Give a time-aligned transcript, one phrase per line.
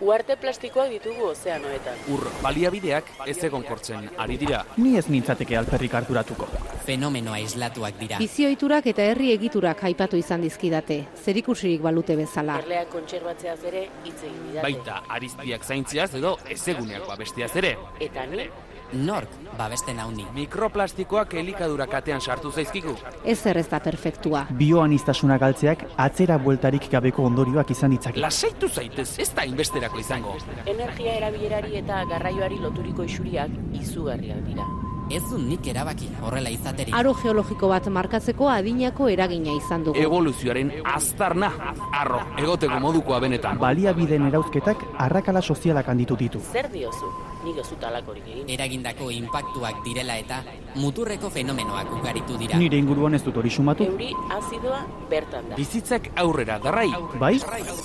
[0.00, 2.00] Uarte plastikoak ditugu ozeanoetan.
[2.10, 4.64] Ur baliabideak ez egonkortzen ari dira.
[4.76, 6.48] Ni ez nintzateke alperrik harturatuko.
[6.84, 8.18] Fenomeno aislatuak dira.
[8.18, 12.58] Bizioiturak eta herri egiturak aipatu izan dizkidate, zerikusirik balute bezala.
[12.64, 14.66] Erleak kontserbatzeaz ere hitz egin didate.
[14.66, 17.76] Baita ariztiak zaintziaz edo ezeguneak babesteaz ere.
[18.02, 18.48] Eta ni,
[18.94, 20.26] Nork babesten hauni.
[20.34, 22.94] Mikroplastikoak elikadura katean sartu zaizkigu.
[23.24, 24.46] Ez zer ez da perfektua.
[24.58, 28.20] Bioanistasuna galtzeak atzera bueltarik gabeko ondorioak izan ditzake.
[28.20, 30.36] Lasaitu zaitez, ez da inbesterako izango.
[30.66, 34.66] energia erabilerari eta garraioari loturiko isuriak izugarriak dira.
[35.10, 36.94] Ez du nik erabaki horrela izaterik.
[36.96, 40.00] Aro geologiko bat markatzeko adinako eragina izan dugu.
[40.00, 41.50] Evoluzioaren aztarna,
[41.92, 43.58] arro, egoteko modukoa benetan.
[43.58, 46.40] Baliabideen erauzketak arrakala sozialak handitu ditu.
[46.52, 47.12] Zer diozu?
[47.44, 48.48] Nik ez dut alakorik egin.
[48.54, 50.40] Eragindako inpaktuak direla eta
[50.80, 52.56] muturreko fenomenoak ugaritu dira.
[52.56, 53.84] Nire inguruan ez dut hori sumatu.
[53.84, 54.80] Euri azidoa
[55.10, 55.58] bertan da.
[55.60, 56.88] Bizitzak aurrera, darrai.
[57.20, 57.34] Bai?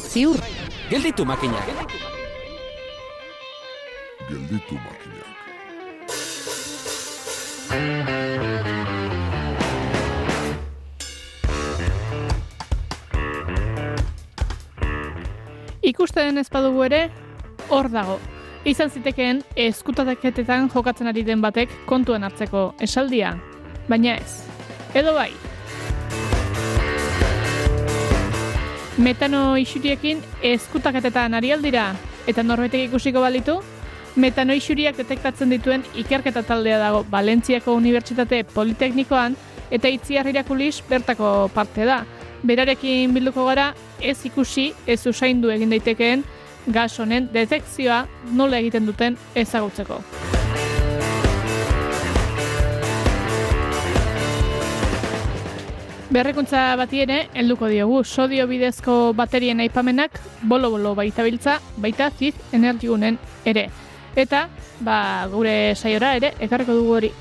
[0.07, 0.39] Ziur,
[0.89, 1.67] Gelditu makinak.
[4.29, 5.27] Gelditu makinak.
[15.81, 17.09] Ikusten ez badugu ere,
[17.69, 18.19] hor dago.
[18.69, 23.31] Izan zitekeen eskutateketetan jokatzen ari den batek kontuan hartzeko esaldia,
[23.89, 24.43] baina ez.
[24.93, 25.31] Edo bai.
[29.01, 31.87] Metano isuriekin eskutaketetan ari aldira,
[32.29, 33.57] eta norbetek ikusiko balitu,
[34.21, 39.37] metano isuriak detektatzen dituen ikerketa taldea dago Valentziako Unibertsitate Politeknikoan,
[39.71, 42.03] eta itziar irakulis bertako parte da.
[42.45, 46.21] Berarekin bilduko gara, ez ikusi, ez usaindu egin daitekeen
[46.71, 50.01] gas honen detekzioa nola egiten duten ezagutzeko.
[56.09, 63.19] Berrekuntza bati ere, helduko diogu sodio bidezko baterien aipamenak bolo-bolo baita biltza, baita ziz energigunen
[63.45, 63.67] ere.
[64.15, 64.47] Eta,
[64.81, 67.11] ba, gure saiora ere, ekarriko dugu hori.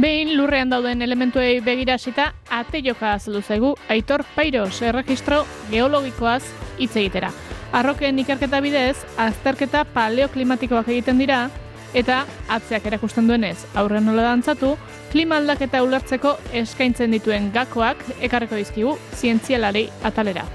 [0.00, 6.42] Behin lurrean dauden elementuei begira hasita ate joka azaldu zaigu Aitor Pairos erregistro geologikoaz
[6.78, 7.28] hitz egitera.
[7.76, 11.40] Arroken ikerketa bidez, azterketa paleoklimatikoak egiten dira,
[11.92, 14.72] eta atzeak erakusten duenez, aurren nola dantzatu,
[15.12, 16.32] klima aldaketa ulertzeko
[16.62, 20.46] eskaintzen dituen gakoak ekarreko dizkigu zientzialari atalera.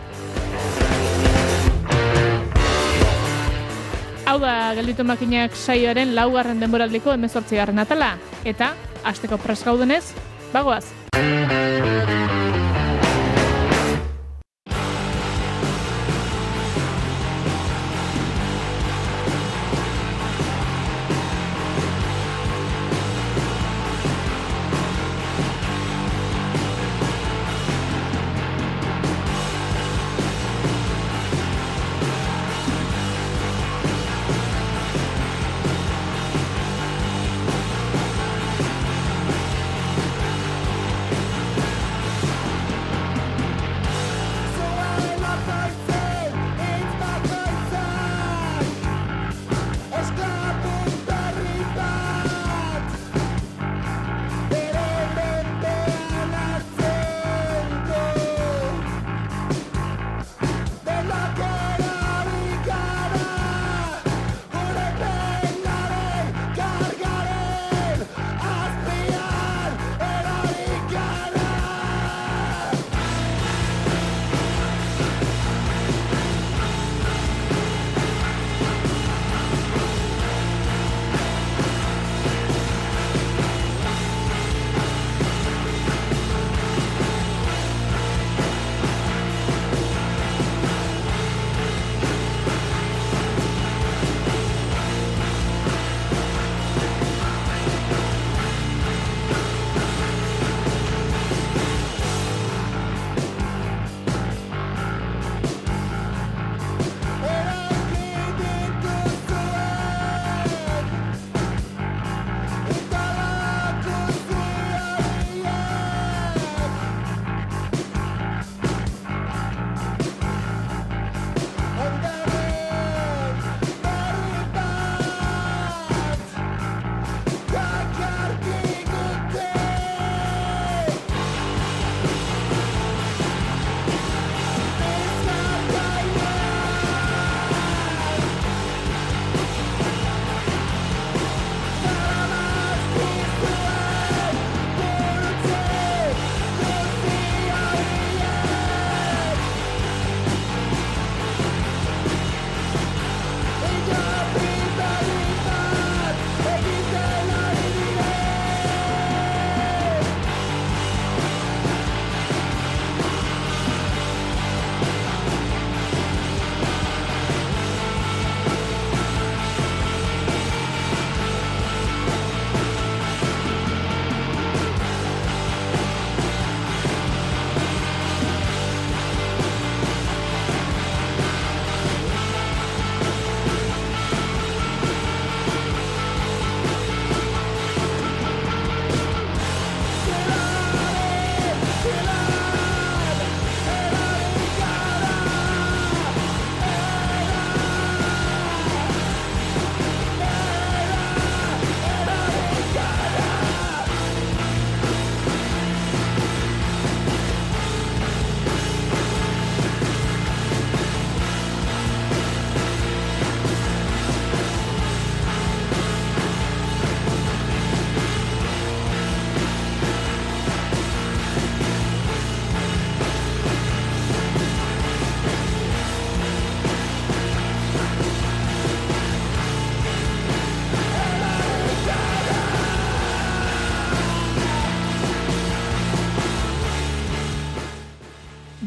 [4.26, 8.74] Hau da, gelditu makinak saioaren laugarren denboraldiko emezortzigarren atala, eta,
[9.06, 10.06] asteko pres gaudenez,
[10.54, 10.86] bagoaz!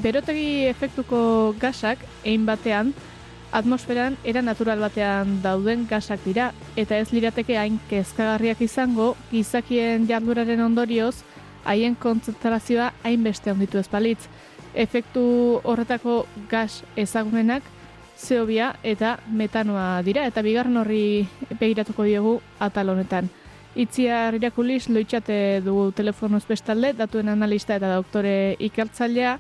[0.08, 2.92] Berotegi efektuko gasak egin batean,
[3.52, 10.62] atmosferan era natural batean dauden gasak dira, eta ez lirateke hain kezkagarriak izango, gizakien jarduraren
[10.64, 11.16] ondorioz,
[11.68, 14.28] haien kontzentrazioa hainbeste onditu ez balitz.
[14.74, 15.24] Efektu
[15.64, 17.62] horretako gas ezagunenak,
[18.18, 21.28] zeobia eta metanoa dira, eta bigarren horri
[21.60, 23.28] begiratuko diogu atal honetan.
[23.78, 29.36] Itziar irakulis loitxate dugu telefonoz bestalde, datuen analista eta doktore ikertzailea,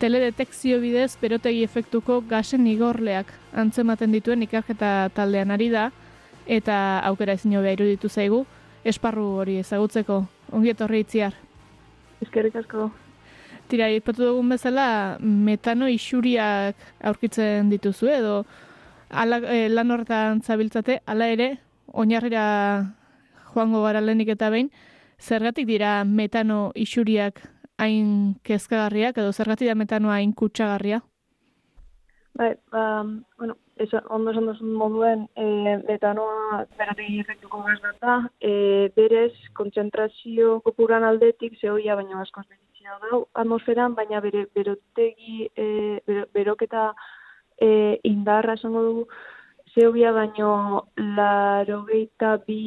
[0.00, 5.90] teledetekzio bidez berotegi efektuko gasen igorleak antzematen dituen ikerketa taldean ari da,
[6.48, 6.76] eta
[7.10, 8.44] aukera ezin hobea iruditu zaigu,
[8.84, 10.22] esparru hori ezagutzeko.
[10.56, 11.36] Ongi etorri itziar.
[12.24, 12.88] Ezkerrik asko.
[13.70, 18.34] Tira, ipatu dugun bezala, metano isuriak aurkitzen dituzu edo
[19.10, 21.52] ala, e, lan horretan zabiltzate, hala ere,
[21.92, 22.42] oinarrira
[23.52, 24.72] joango gara lehenik eta behin,
[25.20, 27.42] zergatik dira metano isuriak
[27.80, 31.00] hain kezkagarriak edo zergatik da metanoa hain kutsagarria?
[32.34, 33.04] Bai, ba,
[33.38, 35.44] bueno, eso, ondo esan duzun moduen, e,
[35.88, 43.20] metanoa berategi efektuko gaz data, e, berez, kontzentrazio kopuran aldetik, zehoia baino askoz berizia da,
[43.42, 45.66] atmosferan, baina bere, berotegi, e,
[46.06, 46.90] bero, beroketa
[47.60, 49.06] e, indarra esango dugu,
[49.74, 50.52] zehoia baino
[51.16, 52.60] larogeita bi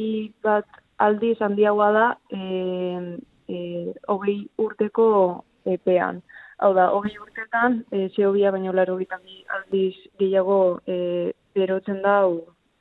[0.43, 3.17] bat aldiz handiagoa da, e,
[3.47, 6.21] e, hogei urteko epean.
[6.63, 12.21] Hau da, hogei urtetan, e, zeobia baino laro aldiz gehiago e, berotzen da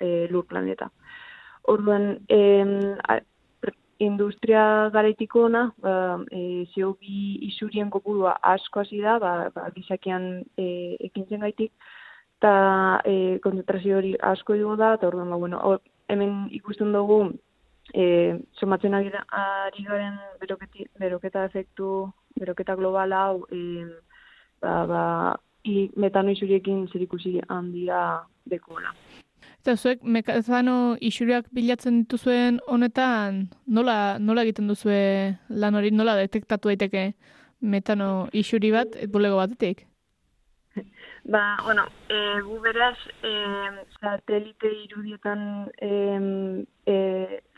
[0.01, 0.91] e, lur planeta.
[1.65, 2.65] Orduan, e,
[4.03, 10.97] industria garaitiko ona, ba, e, zeobi isurien kopurua asko hasi da, ba, ba, gizakian e,
[11.09, 11.73] ekintzen gaitik,
[12.41, 12.55] eta
[13.07, 15.81] e, konzentrazio hori asko dugu da, eta orduan, ba, bueno, or,
[16.11, 17.23] hemen ikusten dugu,
[17.95, 23.87] e, somatzen ari, ari garen beroketi, beroketa efektu, beroketa global hau, e,
[24.63, 25.03] ba, ba,
[25.65, 28.95] i, metano isuriekin zer ikusi handia dekola.
[29.63, 36.73] Eta zuek, metano isuriak bilatzen dituzuen honetan, nola, nola egiten duzue lan hori, nola detektatu
[36.73, 37.13] daiteke
[37.63, 39.87] metano isuri bat, bulego batetik?
[41.25, 43.33] Ba, bueno, e, gu beraz, e,
[44.01, 45.91] satelite irudietan e,
[46.87, 46.97] e,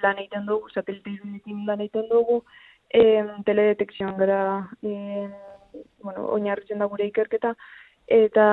[0.02, 2.42] lan egiten dugu, satelite irudietan lan egiten dugu,
[2.92, 4.42] e, teledetekzioan gara,
[4.82, 5.28] e,
[6.02, 7.54] bueno, oinarritzen da gure ikerketa,
[8.06, 8.46] eta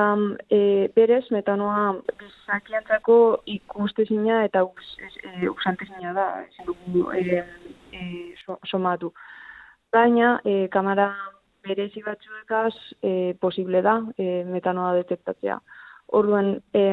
[0.49, 3.17] e, berez, metanoa gizakiantzako
[3.51, 7.43] ikustezina eta e, usantezina da, ezin dugu e,
[7.91, 8.01] e,
[8.69, 9.11] somatu.
[9.91, 11.11] Baina, e, kamara
[11.67, 15.59] berezi batzuekaz e, posible da e, metanoa detektatzea.
[16.19, 16.83] Orduan, e,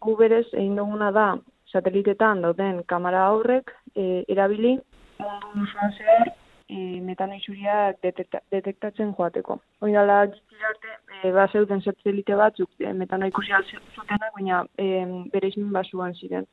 [0.00, 1.28] gu berez egin duguna da
[1.72, 4.76] satelitetan dauden kamera horrek e, erabili
[5.18, 6.30] mundu osoan zehar
[6.68, 9.58] e, metano isuria detektatzen joateko.
[9.82, 13.54] Hoi dala, arte, e, ba zeuden satelite batzuk e, metano ikusi
[13.94, 14.88] zutenak, baina e,
[15.32, 16.46] bere izmin basuan ziren.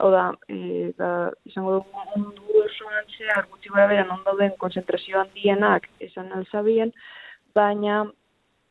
[0.00, 5.20] Hau da, e, da izango dugu mundu osoan zehar gutxi gara bera non dauden konzentrazio
[5.20, 6.92] handienak esan alzabien,
[7.54, 7.98] baina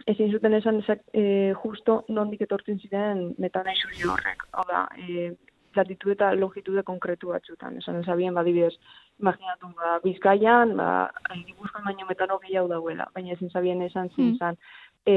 [0.09, 4.48] ezin zuten esan ezak, e, justo nondik etortzen ziren metana isuri horrek.
[4.57, 5.29] Hau da, e,
[5.77, 7.77] latitud eta longitude konkretu batzutan.
[7.77, 8.74] Esan alzabien, badibidez,
[9.21, 10.89] imaginatu, ba, bizkaian, ba,
[11.36, 14.57] gipuzkoan baino metano gehiago dauela, baina ezin zabien esan zin mm.
[15.05, 15.15] e,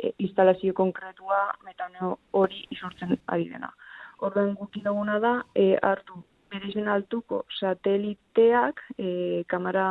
[0.00, 3.74] e, instalazio konkretua metano hori isortzen ari dena.
[4.20, 9.86] Orduan guki duguna da, e, hartu berizmen altuko sateliteak, e, kamara,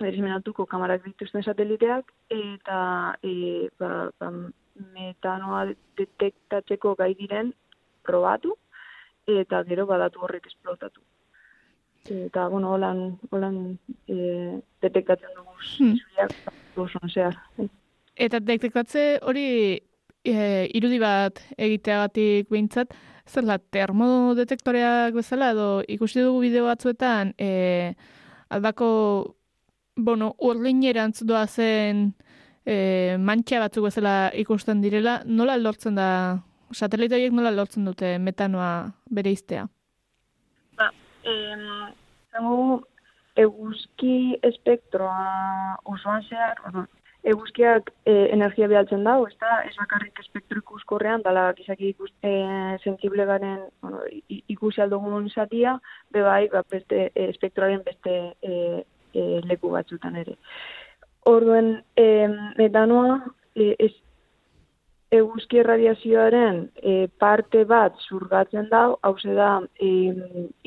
[0.00, 2.78] berizmen altuko kamarak dituzten sateliteak, eta
[3.22, 3.90] e, ba,
[4.20, 4.30] ba,
[4.94, 5.66] metanoa
[5.98, 7.52] detektatzeko gai diren
[8.06, 8.54] probatu,
[9.26, 11.02] eta gero badatu horrek esplotatu.
[12.06, 13.56] Eta, bueno, holan, holan
[14.06, 15.96] e, detektatzen dugu hmm.
[15.98, 16.36] zuriak,
[18.16, 19.48] Eta detektatze hori
[20.24, 20.36] e,
[20.78, 22.94] irudi bat egiteagatik behintzat,
[23.26, 27.94] zer da, termodetektoreak bezala, edo ikusi dugu bideo batzuetan, e,
[28.54, 28.88] aldako,
[29.96, 32.12] bueno, urlinerantz doa zen
[32.64, 36.10] e, mantxa batzuk bezala ikusten direla, nola lortzen da,
[36.72, 38.70] satelite horiek nola lortzen dute metanoa
[39.10, 39.66] bere iztea?
[40.78, 40.90] Ba,
[41.24, 41.64] em,
[42.32, 42.82] zango,
[43.36, 46.86] eguzki espektroa osoan zehar,
[47.26, 52.32] eguzkiak e, energia behaltzen dago, ez da, ez bakarrik espektro ikuskorrean, dala gizaki ikus, e,
[52.84, 55.76] sensible garen bueno, ikusi aldogun zatia,
[56.14, 60.36] bebai, ba, beste, e, espektroaren beste e, e, leku batzutan ere.
[61.26, 62.06] Orduen, e,
[62.60, 63.18] metanoa,
[63.58, 63.92] e, ez,
[65.16, 69.50] eguzki erradiazioaren e, parte bat zurgatzen dago, hau da,
[69.82, 69.90] e,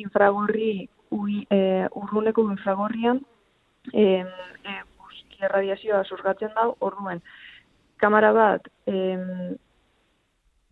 [0.03, 3.23] infragorri, ui, e, urruneko infragorrian,
[3.93, 4.79] e, e,
[5.41, 7.21] erradiazioa surgatzen dau, orduen,
[7.99, 9.55] kamera bat em,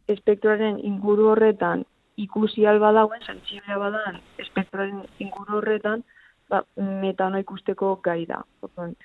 [0.08, 1.84] espektroaren inguru horretan
[2.18, 6.04] ikusi alba dauen, sensiblea badan espektroaren inguru horretan,
[6.50, 8.42] ba, metano ikusteko gai da.
[8.66, 8.96] Orduan,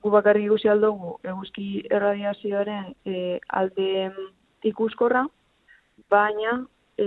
[0.00, 3.90] gu bakarrik ikusi aldugu eguzki erradiazioaren e, alde
[4.64, 5.26] ikuskorra,
[6.10, 6.56] baina
[6.98, 7.06] e,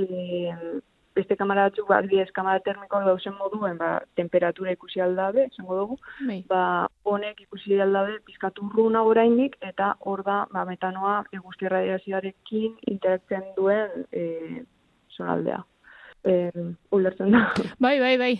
[1.18, 5.98] beste kamera batzuk, ba, adibidez, kamera termikoak dauzen moduen, ba, temperatura ikusi aldabe, esango dugu,
[6.28, 6.44] Bai.
[6.50, 6.62] ba,
[7.10, 14.06] honek ikusi aldabe pizkatu urruna oraindik eta hor da ba, metanoa eguzki erradiazioarekin interaktzen duen
[14.14, 14.64] e,
[15.18, 15.64] zonaldea.
[16.28, 16.52] E,
[16.92, 17.42] ulertzen da.
[17.80, 18.32] Bai, bai, bai.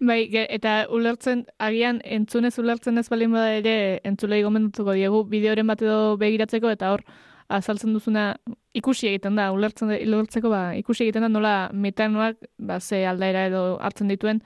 [0.00, 5.66] bai, ge- eta ulertzen, agian entzunez ulertzen ez balin bada ere entzulei gomendatuko diegu bideoren
[5.70, 7.04] bat edo begiratzeko eta hor
[7.48, 8.36] azaltzen duzuna
[8.74, 13.64] ikusi egiten da, ulertzen ulertzeko ba, ikusi egiten da nola metanoak ba, ze aldaera edo
[13.80, 14.42] hartzen dituen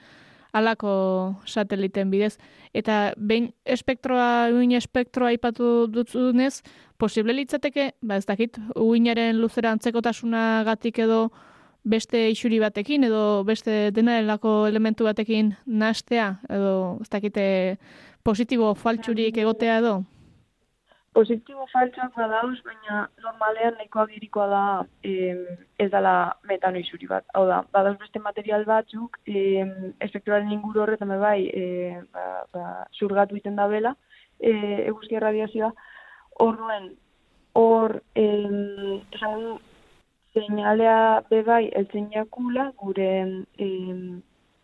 [0.53, 0.93] alako
[1.47, 2.37] sateliten bidez.
[2.75, 6.61] Eta behin espektroa, uin espektroa aipatu dutzunez,
[6.99, 11.29] posible litzateke, ba ez dakit, uinaren luzera antzekotasunagatik edo
[11.85, 17.45] beste isuri batekin edo beste denarelako elementu batekin nastea edo ez dakite
[18.23, 20.01] positibo faltsurik egotea edo.
[21.13, 24.61] Positibo faltsuak badauz, baina normalean nahiko agirikoa da
[25.03, 25.41] em,
[25.83, 27.25] ez dela metano isuri bat.
[27.35, 29.73] Hau da, badauz beste material batzuk, em,
[30.07, 31.65] espektroaren inguru horretan bai, e,
[32.15, 32.65] ba, ba,
[32.95, 33.97] zurgatu iten da bela,
[34.39, 34.53] e,
[34.87, 35.73] eguzki erradiazioa,
[36.47, 36.93] horren,
[37.59, 39.59] hor, em, esan du,
[40.33, 43.13] seinalea be bai, eltzen jakula, gure
[43.59, 44.21] em,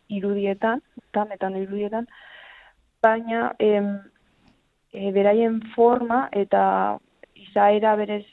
[0.07, 2.07] irudietan, eta metano irudietan,
[3.03, 3.97] baina em,
[4.97, 6.63] e, beraien forma eta
[7.37, 8.25] izaera berez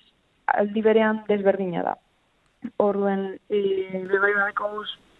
[0.47, 1.97] aldi berean desberdina da.
[2.79, 3.59] Orduen, e,
[4.07, 4.69] bebai badeko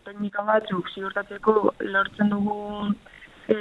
[0.08, 1.56] teknika batzuk ziurtatzeko
[1.92, 2.96] lortzen dugun
[3.48, 3.58] e,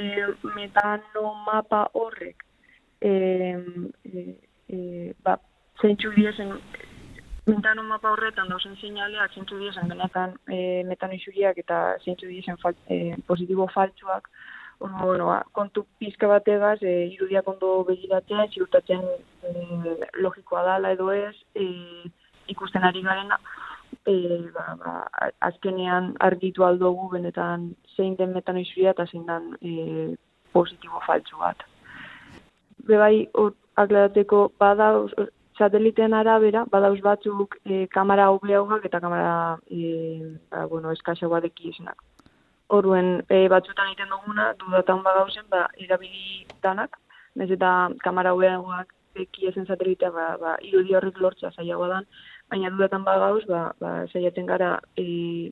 [0.54, 2.46] metano mapa horrek
[3.02, 3.12] e,
[4.68, 4.78] e,
[5.24, 5.36] ba,
[5.80, 6.54] zeintzu diezen
[7.46, 12.78] metano mapa horretan dauzen seinaleak zeintzu diezen benetan e, metano isuriak eta zeintzu diezen fal,
[12.86, 14.30] e, positibo faltsuak
[14.82, 19.04] Bueno, ba, kontu pizka bategaz, e, irudiak ondo begiratzen, ziurtatzen
[19.46, 19.52] e,
[20.24, 21.66] logikoa dala edo ez, e,
[22.50, 23.38] ikusten ari garena,
[24.06, 24.14] e,
[24.54, 24.94] ba, ba,
[25.50, 30.16] azkenean argitu aldogu benetan zein den metano isuria eta zein den e,
[30.52, 31.62] positibo faltsu bat.
[32.88, 35.12] Bebai, hor, aklarateko, badauz,
[35.58, 42.02] sateliten arabera, badauz batzuk e, kamera hobeagoak eta kamera e, ba, bueno, eskaxagoa dekiesenak.
[42.72, 46.96] Orduan, e, batzutan egiten duguna, dudatan bagauzen, ba, erabili danak,
[47.36, 52.08] nez eta kamera hobeagoak ekiezen satelitea, ba, ba, irudi horrek lortzea zailagoa dan,
[52.48, 55.04] baina dudatan bagauz, ba, ba, saiatzen gara e,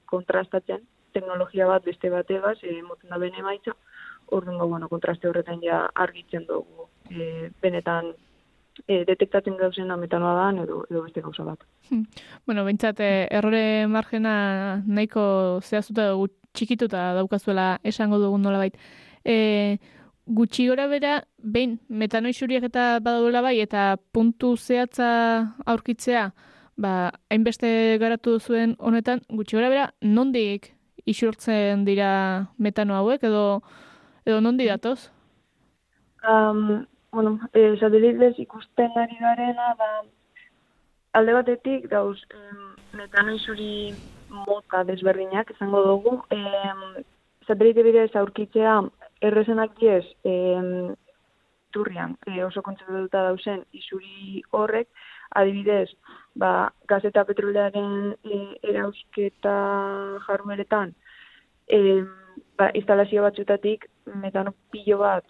[0.09, 0.81] kontrastatzen,
[1.13, 3.77] teknologia bat beste bategaz, e, moten da bene maitza,
[4.33, 8.15] orduan, ba, bueno, kontraste horretan ja argitzen dugu, e, benetan
[8.87, 11.65] e, detektatzen gauzena metanoa dan, edo, edo beste gauza bat.
[12.47, 16.15] Bueno, behintzat, eh, errore margena nahiko zehaztuta
[16.53, 18.77] txikituta daukazuela esango dugun nolabait.
[19.25, 19.79] E,
[20.27, 25.09] gutxi gora bera, behin metano isuriak eta badaudela bai, eta puntu zehatza
[25.67, 26.31] aurkitzea,
[26.77, 26.93] ba,
[27.31, 30.73] hainbeste garatu zuen honetan, gutxi gora bera, nondik
[31.07, 32.13] isurtzen dira
[32.59, 33.63] metano hauek, edo,
[34.27, 35.11] edo nondi datoz?
[36.29, 39.91] Um, bueno, e, satelitez ikusten ari garena, da,
[41.19, 42.65] alde batetik, dauz, em,
[42.99, 43.95] metano isuri
[44.31, 47.05] mota desberdinak, esango dugu, em,
[47.47, 48.81] satelite bidez aurkitzea,
[49.21, 50.95] errezenak diez, em,
[51.71, 54.89] turrian, e, oso kontzentratuta dauzen isuri horrek,
[55.39, 55.91] adibidez,
[56.35, 58.41] ba, gaz eta petrolearen e,
[58.73, 59.55] erausketa
[60.27, 60.95] jarrueretan,
[61.69, 62.09] em,
[62.59, 63.87] ba, instalazio batzutatik
[64.23, 65.25] metano pilo bat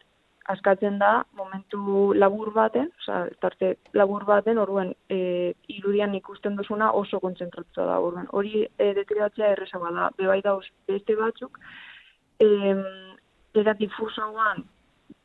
[0.53, 7.21] askatzen da momentu labur baten, osea, tarte labur baten, orduan e, irudian ikusten duzuna oso
[7.23, 11.59] kontzentratuta da, orduan hori e, detektatzea errezagoa da, bebai dauz beste batzuk,
[12.41, 12.85] em,
[13.55, 14.65] era difusoan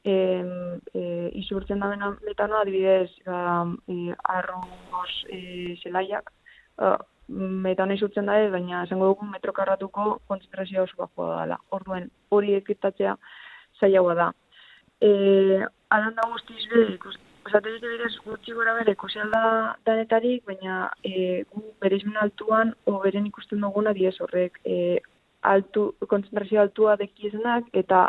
[0.04, 0.54] em,
[0.94, 1.04] e,
[1.42, 6.32] isurtzen da bena metanoa, adibidez, ba, e, arroz e, zelaiak,
[6.78, 11.58] uh, metano isurtzen da, baina esango dugu metro karratuko konzentrazioa oso bajoa dela.
[11.78, 13.16] Orduan, hori ekitatzea
[13.80, 14.32] zailagoa da.
[15.02, 17.16] E, alan da guztiz be, ikus,
[17.52, 23.28] satelite bidez gutxi gora bere ikusi alda danetarik, baina e, gu bereizmen altuan o beren
[23.30, 25.00] ikusten duguna diez horrek e,
[25.42, 28.08] altu, konzentrazio altua dekiezenak eta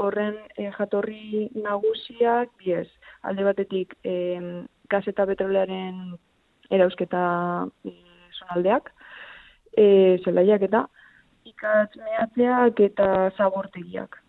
[0.00, 2.86] horren e, jatorri nagusiak diez.
[3.22, 4.14] Alde batetik e,
[4.88, 6.14] gaz eta petrolearen
[6.72, 7.22] erausketa
[7.84, 7.92] e,
[8.38, 8.88] zonaldeak,
[9.76, 9.84] e,
[10.24, 10.86] zelaiak eta
[11.48, 14.22] ikatz mehatzeak eta zabortegiak.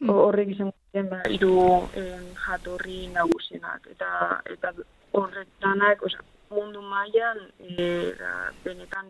[0.00, 0.08] Hmm.
[0.10, 1.54] Ho- Horrek izan zen ba, hiru
[2.46, 4.72] jatorri nagusienak eta eta
[5.12, 6.18] horretanak, oza,
[6.50, 8.32] mundu mailan e, da,
[8.64, 9.06] benetan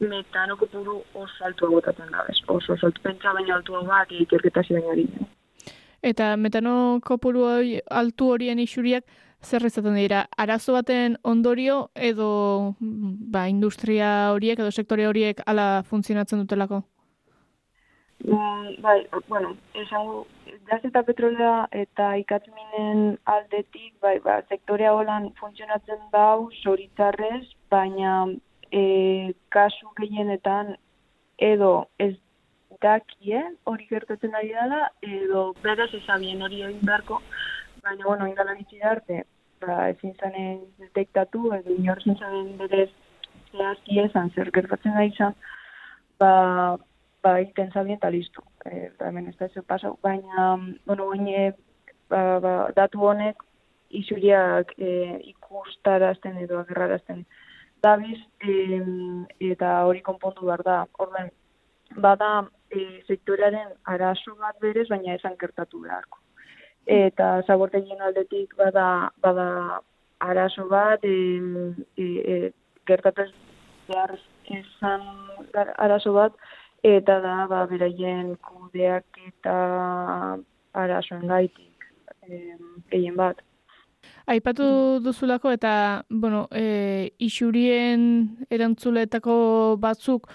[0.00, 2.38] metano kopuru oso altu agotatzen da, ez?
[2.48, 5.06] Oso, oso pentsa baino altu bat ikerketa baino hori.
[6.02, 9.04] Eta metano kopuru hori, altu horien isuriak
[9.42, 10.26] zer izaten dira?
[10.36, 16.82] Arazo baten ondorio edo ba, industria horiek edo sektore horiek ala funtzionatzen dutelako?
[18.24, 20.26] Mm, bai, bueno, esango,
[20.66, 28.26] gaz eta petrolea eta ikatzminen aldetik, bai, ba, sektorea holan funtzionatzen dau, soritzarrez, baina
[28.72, 30.74] e, kasu gehienetan
[31.38, 32.16] edo ez
[32.82, 37.22] dakien hori gertatzen ari dela, edo berez ezabien hori egin beharko,
[37.84, 39.22] baina, bueno, indala gitzi arte,
[39.62, 42.90] ba, ezin zanen detektatu, edo inor zanen berez
[43.52, 45.38] zehazki esan zer gertatzen da izan,
[46.18, 46.32] ba,
[47.22, 48.42] ba, iten zabien eta listu.
[48.64, 50.48] E, ba, hemen ez da ez pasau, baina,
[50.86, 51.52] bueno, baina,
[52.10, 53.42] ba, ba, datu honek,
[53.90, 57.24] isuriak e, ikustarazten edo agerrarazten
[57.82, 58.80] dabiz, e,
[59.52, 60.78] eta hori konpondu behar da.
[60.98, 61.30] Orden,
[61.96, 62.32] bada
[62.70, 66.20] e, sektorearen arazo bat berez, baina esan kertatu beharko.
[66.88, 69.48] Eta zabortegien aldetik bada, bada
[70.24, 72.52] arazo bat, e, e, e,
[72.88, 73.30] gertatez
[73.88, 74.16] behar
[74.58, 75.04] esan
[75.76, 76.32] arazo bat,
[76.82, 79.56] eta da, ba, beraien kudeak eta
[80.74, 81.88] arazoen gaitik
[82.90, 83.40] gehien bat.
[84.28, 90.28] Aipatu duzulako eta, bueno, e, isurien erantzuletako batzuk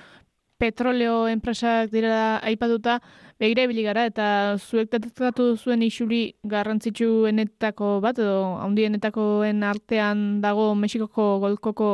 [0.57, 2.99] petroleo enpresak dira aipatuta,
[3.39, 4.27] begira ibili gara eta
[4.57, 11.89] zuek detektatu zuen isuri garrantzitsuenetako bat edo handienetakoen artean dago Mexikoko golkoko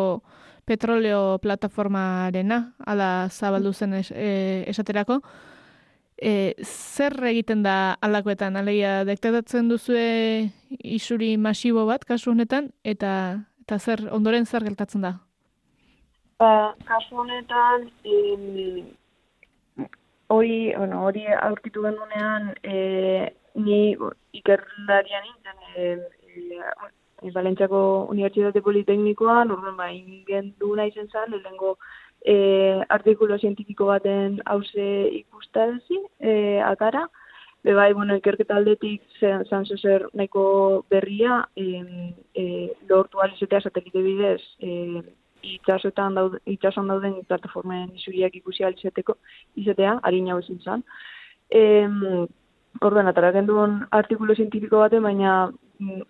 [0.69, 4.03] petroleo plataformarena, ala zabaldu zen e,
[4.69, 5.19] esaterako.
[6.19, 10.51] E, zer egiten da alakoetan, alegia dektatatzen duzue
[10.83, 13.13] isuri masibo bat kasu honetan, eta
[13.63, 15.13] eta zer ondoren zer geltatzen da?
[16.41, 17.89] Ba, kasu honetan,
[20.33, 23.81] hori, bueno, hori aurkitu gendunean, e, ni
[24.39, 25.85] ikerlarian nintzen, e,
[26.29, 26.98] e,
[27.33, 31.75] Balentxako Unibertsitate Politeknikoan, orduan ba, ingen du nahi zen zan, lehenko
[32.25, 32.35] e,
[32.89, 34.85] artikulo zientifiko baten hause
[35.21, 37.07] ikustazi, e, akara,
[37.61, 41.83] Be bai, bueno, ikerketa aldetik zan zer nahiko berria, e,
[42.33, 42.43] e,
[42.87, 45.01] lortu alizetea satelite bidez, e,
[45.43, 49.17] itxasotan dauden, itxasoan dauden plataformen isuriak ikusi alizeteko,
[49.59, 50.83] izatea, harina ezin zan.
[51.51, 51.63] E,
[52.85, 55.49] Orden, atara genduen artikulo zientifiko baten, baina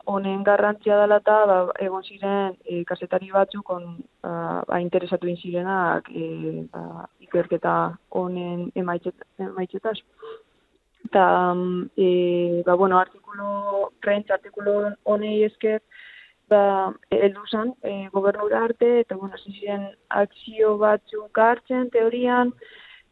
[0.05, 3.85] honen garrantzia dela eta ba, egon ziren e, kasetari batzuk on,
[4.23, 7.75] ba, ba, interesatu zirenak e, ba, ikerketa
[8.09, 9.97] honen emaitzetaz.
[11.05, 15.81] Eta, mm, e, ba, bueno, artikulo, prentz, artikulo honei esker,
[16.49, 22.53] ba, eldu zan, e, gobernura arte, eta, bueno, ziren akzio batzuk hartzen, teorian,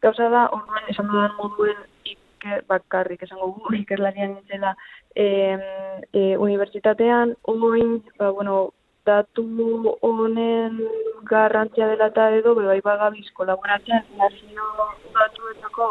[0.02, 4.74] gauza da, orduan, esan dudan moduen iker, bakarrik, esango gu, ikerlarian nintzela,
[5.18, 5.28] e,
[6.12, 8.58] e, unibertsitatean, oin, ba, bueno,
[9.08, 9.44] datu
[10.04, 10.78] honen
[11.30, 14.68] garrantzia dela eta edo, bai bagabiz kolaboratzen nazio
[15.16, 15.88] datuetako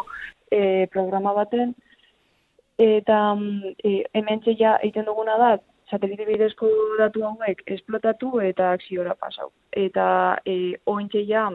[0.52, 1.74] e, programa baten,
[2.78, 3.20] eta
[3.84, 5.58] e, hemen ja egiten duguna da,
[5.90, 9.52] satelite bidezko datu hauek esplotatu eta akziora pasau.
[9.72, 10.08] Eta
[10.46, 11.50] e, oin ja,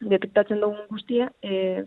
[0.00, 1.82] detektatzen dugun guztia, e,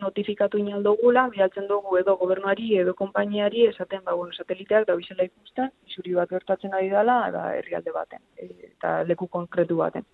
[0.00, 5.68] notifikatu inaldogula, bidaltzen dugu edo gobernuari edo konpainiari esaten ba, bueno, sateliteak da bizela ikusten,
[5.86, 10.06] isuri bat gertatzen ari dela, eta herrialde baten, e, eta leku konkretu baten.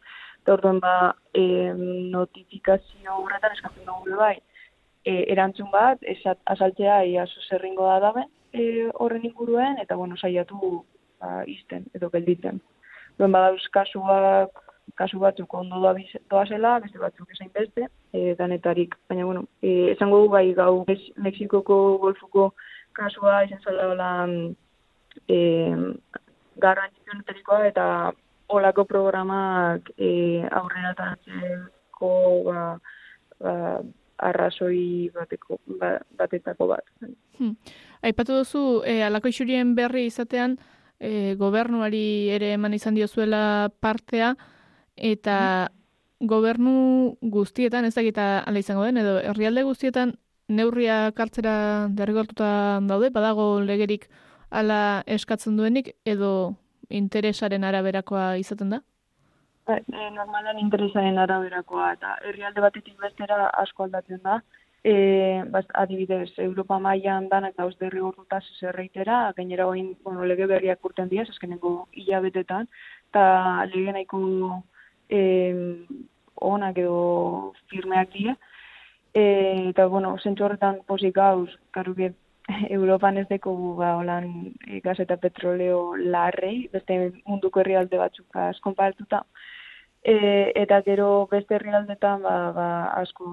[0.42, 1.44] Eta orduan ba, e,
[2.16, 4.35] notifikazio horretan eskatzen dugu bai,
[5.04, 10.58] e, erantzun bat, esat, azaltzea iaso zerringo da dabe e, horren inguruen, eta bueno, saiatu
[11.20, 12.58] ba, izten edo gelditzen.
[13.18, 15.80] Duen badauz kasuak kasu batzuk ondo
[16.30, 18.94] doa zela, beste batzuk esain beste, e, danetarik.
[19.08, 20.84] Baina, bueno, e, esango du bai gau
[21.16, 22.52] Mexikoko golfuko
[22.92, 24.10] kasua izan zela hola
[25.28, 25.38] e,
[26.56, 28.12] garrantzitzu eta
[28.48, 32.12] olako programak e, aurrera tantzeko
[32.44, 32.78] ba,
[33.40, 33.80] ba,
[34.22, 36.84] arrazoi bateko, ba, batetako bat.
[37.38, 37.56] Hmm.
[38.02, 40.58] Aipatu duzu, e, alako isurien berri izatean,
[41.00, 44.34] e, gobernuari ere eman izan diozuela partea,
[44.96, 45.70] eta
[46.20, 50.14] gobernu guztietan, ez dakita ala izango den, edo herrialde guztietan
[50.48, 54.09] neurria kartzera derrigortuta daude, badago legerik
[54.50, 56.55] ala eskatzen duenik, edo
[56.90, 58.83] interesaren araberakoa izaten da?
[59.70, 59.78] E,
[60.14, 64.42] normalan interesaren araberakoa, eta herrialde batetik bestera asko aldatzen da.
[64.85, 71.09] e, bas, adibidez, Europa mailan danak dauz derrigortutaz zerreitera, gainera oin, bueno, lege berriak urten
[71.09, 72.66] diaz, azkeneko hilabetetan,
[73.11, 73.22] eta
[73.70, 74.18] lege nahiko
[75.12, 75.20] e,
[76.53, 78.37] onak edo firmeak dira,
[79.14, 79.25] e,
[79.70, 81.94] eta, bueno, zentzu horretan posik gauz, karu
[82.77, 89.25] Europan ez deko ba, holan e, gas eta petroleo larrei, beste munduko herrialde batzuk askonpartuta,
[90.03, 93.29] E, eta gero beste herrialdetan ba, ba, asko,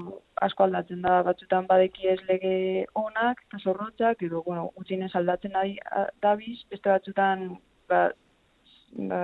[0.46, 1.15] asko aldatzen da.
[1.26, 5.63] Batzutan badeki ez lege onak eta zorrotzak, edo bueno, utzinez aldatzen da
[6.22, 7.48] dabiz, beste batzutan
[7.89, 8.04] ba,
[9.10, 9.24] ba,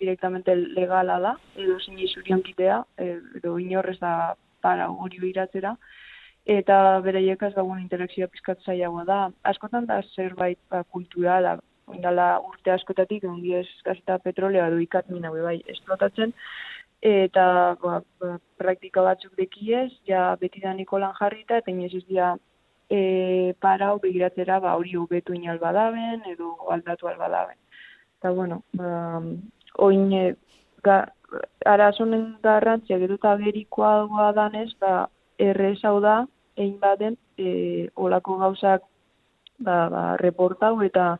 [0.00, 5.76] directamente legala da, edo zin izurion kitea, e, edo inorrez da para hori iratzera,
[6.44, 9.20] eta bere jekaz ba, interakzioa pizkat zailagoa da.
[9.42, 11.58] Askotan da zerbait ba, kulturala,
[11.92, 13.66] indala urte askotatik, ondi ez
[14.24, 16.32] petrolea edo ikat mina bai esplotatzen,
[17.00, 22.34] eta ba, ba, praktika batzuk dekiez, ja beti da Nikolan jarrita, eta inez ez dira
[22.88, 27.58] e, para begiratzera ba, hori hobetu inal badaben, edo aldatu albadaben.
[28.18, 29.20] Eta bueno, ba,
[29.78, 30.24] oin, e,
[30.84, 31.04] ga,
[31.66, 35.08] arazonen garrantziak edo eta berikoa danez, ba,
[35.38, 36.24] errez hau da,
[36.56, 38.82] egin baden, e, olako gauzak
[39.58, 41.16] ba, ba, reportau eta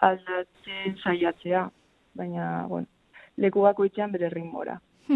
[0.00, 1.68] aldatzen saiatzea.
[2.16, 2.86] Baina, bueno,
[3.36, 4.80] leku bako itxean bere ritmora.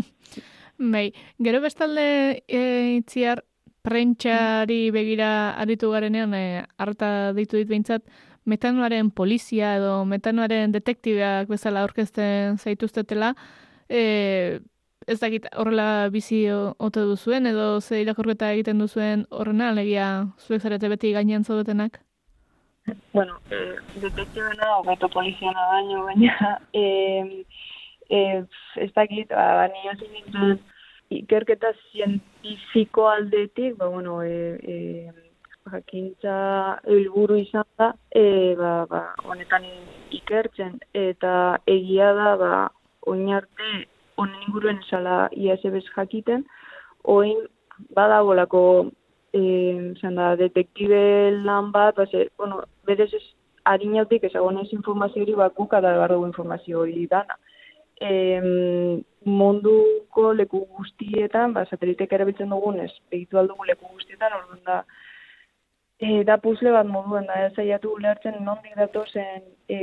[0.94, 2.06] bai, gero bestalde
[2.46, 2.62] e,
[3.00, 3.44] itziar
[3.84, 8.04] prentxari begira aritu garenean, e, harta ditu dit behintzat,
[8.44, 13.34] metanoaren polizia edo metanoaren detektibeak bezala aurkezten zaituztetela,
[13.88, 14.60] e,
[15.06, 20.88] ez dakit horrela bizi ote duzuen, edo ze irakorketa egiten duzuen horrena, alegia zuek zarete
[20.88, 22.00] beti gainean zaudetenak?
[23.12, 27.44] Bueno, eh, detektibena, obeto poliziana baino, baina eh,
[28.10, 28.44] eh,
[28.76, 30.58] ez dakit, ba, ba nintzen
[31.14, 35.12] ikerketa zientifiko aldetik, ba, bueno, e, e,
[35.72, 36.34] jakintza
[36.84, 39.64] helburu izan da, e, ba, ba, honetan
[40.12, 41.34] ikertzen, eta
[41.66, 42.52] egia da, ba,
[43.10, 43.70] oin arte,
[44.20, 46.44] honen inguruen esala ISBs jakiten,
[47.04, 47.46] oin
[47.96, 48.90] badabolako
[49.34, 51.00] eh, da, detektibe
[51.46, 53.24] lan bat, ba, ze, bueno, berez ez,
[53.64, 57.38] harinautik ezagonez informazio hori bakuka da bardugu informazio hori dana.
[58.00, 64.82] Em, munduko leku guztietan, ba, satelitek erabiltzen dugunez, egitu aldugu leku guztietan, orduan da,
[66.04, 69.78] e, da puzle bat moduen, da, zaiatu ulertzen nondik datozen e,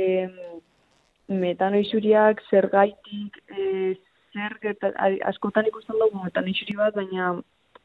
[1.42, 3.94] metano isuriak, zer gaitik, e,
[4.32, 4.92] zer gerta,
[5.30, 7.32] askotan ikusten dugu metano isuri bat, baina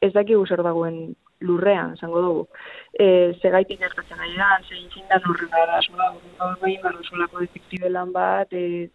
[0.04, 1.00] ez dakigu zer dagoen
[1.48, 2.46] lurrean, zango dugu.
[2.94, 3.08] E,
[3.40, 6.12] zer gaitik gertatzen ari da, zer intzindan horren gara, zola,
[6.62, 7.02] behin, barro,
[7.40, 8.88] detektibe lan bat, e,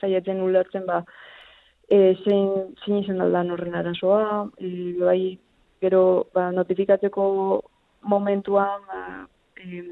[0.00, 1.02] saiatzen ulertzen ba
[1.88, 5.20] e, zein zein izan aldan horren arazoa, e, bai
[5.82, 6.02] gero
[6.34, 7.24] ba, notifikatzeko
[8.02, 9.82] momentuan ba, e,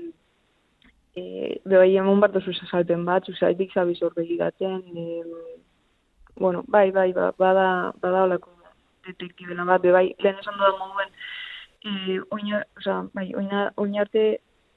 [1.16, 1.22] e,
[1.64, 5.22] bai emun bat dozu salpen bat, zuzaitik zabiz hor begiratzen, e,
[6.36, 8.50] bueno, bai, bai, ba, bada, bada olako
[9.06, 11.14] detektibela bat, bai, lehen esan dudan moduen,
[11.84, 14.26] e, oina, oza, bai, oina, oina arte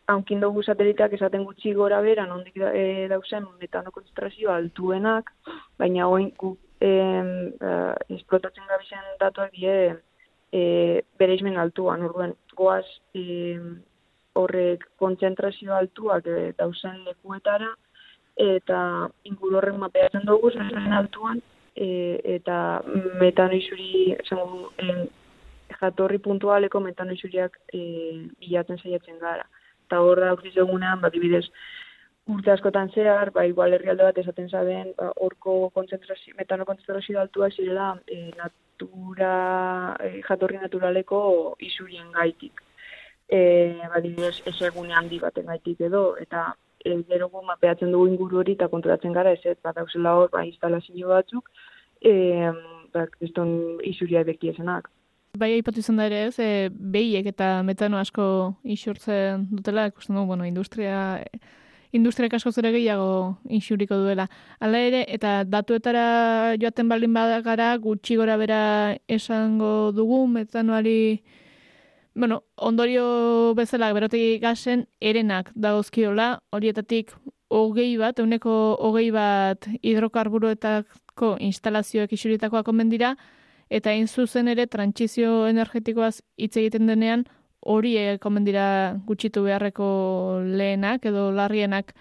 [0.09, 5.31] haunkin dugu sateliteak esaten gutxi gora bera, nondik da, e, dauzen metano konzentrazioa altuenak,
[5.77, 6.91] baina oin gu e,
[8.17, 9.75] esplotatzen gabizen datuak die
[10.51, 13.59] e, bere izmen altuan, orduen goaz e,
[14.39, 17.69] horrek konzentrazio altuak e, dauzen lekuetara,
[18.39, 18.81] eta
[19.27, 21.41] inguru horrek mapeatzen dugu zen altuan,
[21.75, 22.81] e, eta
[23.21, 24.95] metano izuri, e,
[25.79, 27.81] jatorri puntualeko metano izuriak e,
[28.39, 29.45] bilatzen saiatzen gara.
[29.87, 31.45] Eta hor da urtiz egunean, bat dibidez,
[32.29, 37.49] urte askotan zehar, ba, igual herrialde bat esaten zaben, ba, orko konzentrazio, metano konzentrazio altua
[37.49, 38.29] zirela e,
[38.79, 42.61] natura, e, jatorri naturaleko isurien gaitik.
[43.27, 48.39] E, ba, dibidez, ez egune handi baten gaitik edo, eta e, gero mapeatzen dugu inguru
[48.39, 51.49] hori eta konturatzen gara, ez, bat dauzela hor, ba, instalazio batzuk,
[52.01, 52.13] e,
[52.93, 54.89] ba, kriston isuria bekiesenak.
[55.37, 60.31] Bai, aipatu izan da ere ez, e, behiek eta metano asko isurtzen dutela, ikusten dugu,
[60.33, 61.21] bueno, industria,
[61.91, 64.27] industria asko zure gehiago insuriko duela.
[64.59, 71.23] Hala ere, eta datuetara joaten baldin badagara, gutxi gora bera esango dugu metanoari,
[72.13, 77.13] bueno, ondorio bezala berotik gasen erenak dagozkiola, horietatik
[77.49, 83.15] hogei bat, euneko hogei bat hidrokarburoetako instalazioek isuritakoak omen dira,
[83.69, 87.25] eta hain zuzen ere trantsizio energetikoaz hitz egiten denean
[87.61, 89.87] hori komen dira gutxitu beharreko
[90.43, 91.93] lehenak edo larrienak.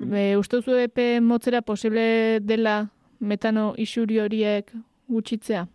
[0.00, 2.88] E, uste duzu epe motzera posible dela
[3.20, 4.72] metano isuri horiek
[5.08, 5.66] gutxitzea?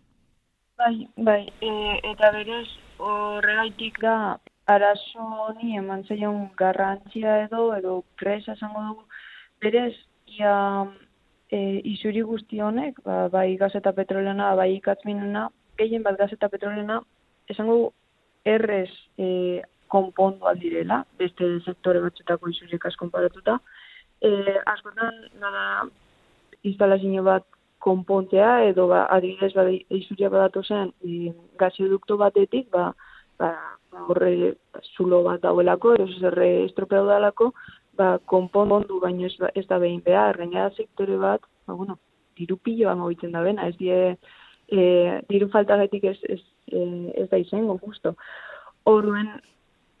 [0.78, 1.72] Bai, bai, e,
[2.12, 4.38] eta berez horregaitik da
[4.70, 9.04] arazo honi eman zaion garrantzia edo edo presa esango dugu
[9.60, 9.94] berez
[10.38, 10.54] ia
[11.50, 16.48] e, isuri guzti honek, ba, bai gaz eta petrolena, bai ikatzminena, gehien bat gaz eta
[16.52, 17.00] petrolena,
[17.52, 17.92] esango
[18.44, 23.58] errez e, konpondu aldirela, beste sektore batzuetako isuriek konparatuta.
[24.22, 24.30] E,
[24.74, 25.64] askotan, nada,
[26.62, 27.46] instalazio bat
[27.82, 29.66] konpontzea, edo ba, adibidez, ba,
[29.98, 32.92] isuria badatu zen, e, gaziodukto batetik, ba,
[33.38, 33.52] ba,
[34.08, 34.54] horre
[34.94, 37.50] zulo bat dauelako, edo zerre estropeau dalako,
[37.98, 41.98] ba, konpondu baino ez, ez da behin behar, gainera sektore bat, ba, bueno,
[42.38, 42.58] diru
[42.96, 44.16] mobitzen da bena, ez die,
[44.72, 46.40] e, diru faltagatik ez, ez,
[46.72, 46.82] e,
[47.22, 48.14] ez da izango, justo.
[48.88, 49.28] Horuen,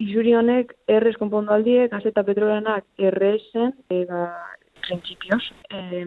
[0.02, 4.24] izuri honek errez konpondu aldie, gaz eta petrolenak errezen, e, ba,
[4.82, 6.06] prinsipioz, e,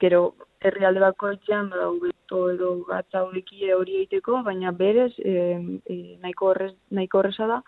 [0.00, 0.22] gero,
[0.64, 3.42] herri alde bako etxean, ba, ubeto edo gatza hori
[3.98, 5.34] egiteko, baina berez, e,
[5.84, 7.60] e, nahiko, horrez, nahiko horreza da,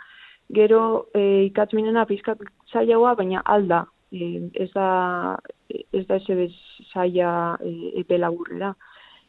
[0.54, 2.40] gero e, ikatzminena pizkat
[2.72, 5.36] zailagoa, baina alda, e, ez da,
[5.68, 6.48] ez da eze
[6.92, 8.72] zaila e, epe laburrera.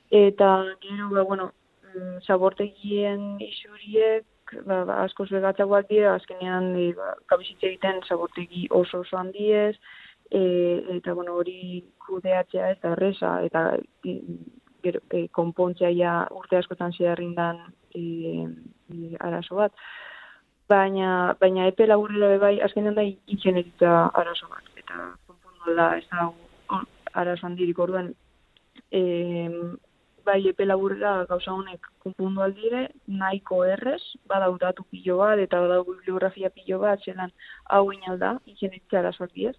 [0.09, 1.51] Eta gero, ba, bueno,
[1.93, 4.25] mm, zabortegien isuriek,
[4.65, 9.75] ba, ba, asko zuegatzagoak dira, azkenean e, ba, kabizitze egiten zabortegi oso oso handiez,
[10.31, 10.41] e,
[10.97, 13.65] eta bueno, hori kudeatzea eta erresa, eta
[14.05, 14.15] e,
[14.83, 17.61] gero, e, konpontzea ja urte askotan zeharrindan
[17.93, 18.47] e,
[18.89, 19.75] e, arazo bat.
[20.69, 24.65] Baina, baina epe laburrera bai, azkenean da ingenieritza arazo bat.
[24.77, 26.29] Eta konpondu da, ez da
[27.13, 28.13] arazo handirik orduan,
[28.91, 29.01] e,
[30.29, 32.83] bai epe laburrera gauza honek konpundu aldire,
[33.21, 37.33] nahiko errez, badau datu pilo bat, eta badau bibliografia pilo bat, zelan
[37.75, 39.55] hau inalda, ingenieritza arazoak diez.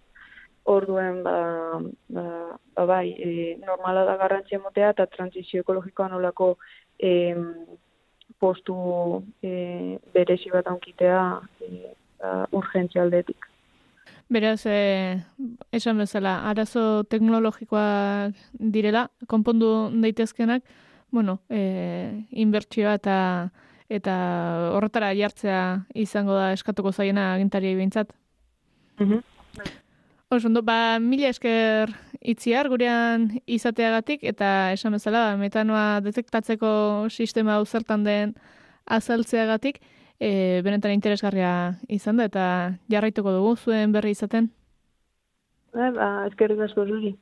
[0.71, 1.35] Orduen, ba,
[2.15, 2.25] ba,
[2.77, 3.29] ba bai, e,
[3.65, 6.51] normala da garrantzia motea eta transizio ekologikoa nolako
[6.99, 7.11] e,
[8.39, 8.75] postu
[9.41, 9.53] e,
[10.13, 11.23] berezi bat onkitea
[11.65, 11.71] e,
[12.21, 13.50] ba, urgentzia aldetik.
[14.31, 15.19] Beraz, e,
[15.75, 18.37] esan bezala, arazo teknologikoak
[18.73, 20.63] direla, konpondu daitezkenak,
[21.11, 23.17] bueno, e, inbertsioa eta
[23.91, 24.13] eta
[24.71, 28.13] horretara jartzea izango da eskatuko zaiena agintari behintzat.
[28.99, 30.63] Mm -hmm.
[30.63, 31.91] ba, mila esker
[32.21, 38.35] itziar gurean izateagatik, eta esan bezala, metanoa detektatzeko sistema hau zertan den
[38.85, 39.81] azaltzeagatik,
[40.21, 41.51] e, benetan interesgarria
[41.89, 42.45] izan da, eta
[42.93, 44.51] jarraituko dugu zuen berri izaten?
[45.73, 47.15] Ba, ba ezkerrik asko zuri.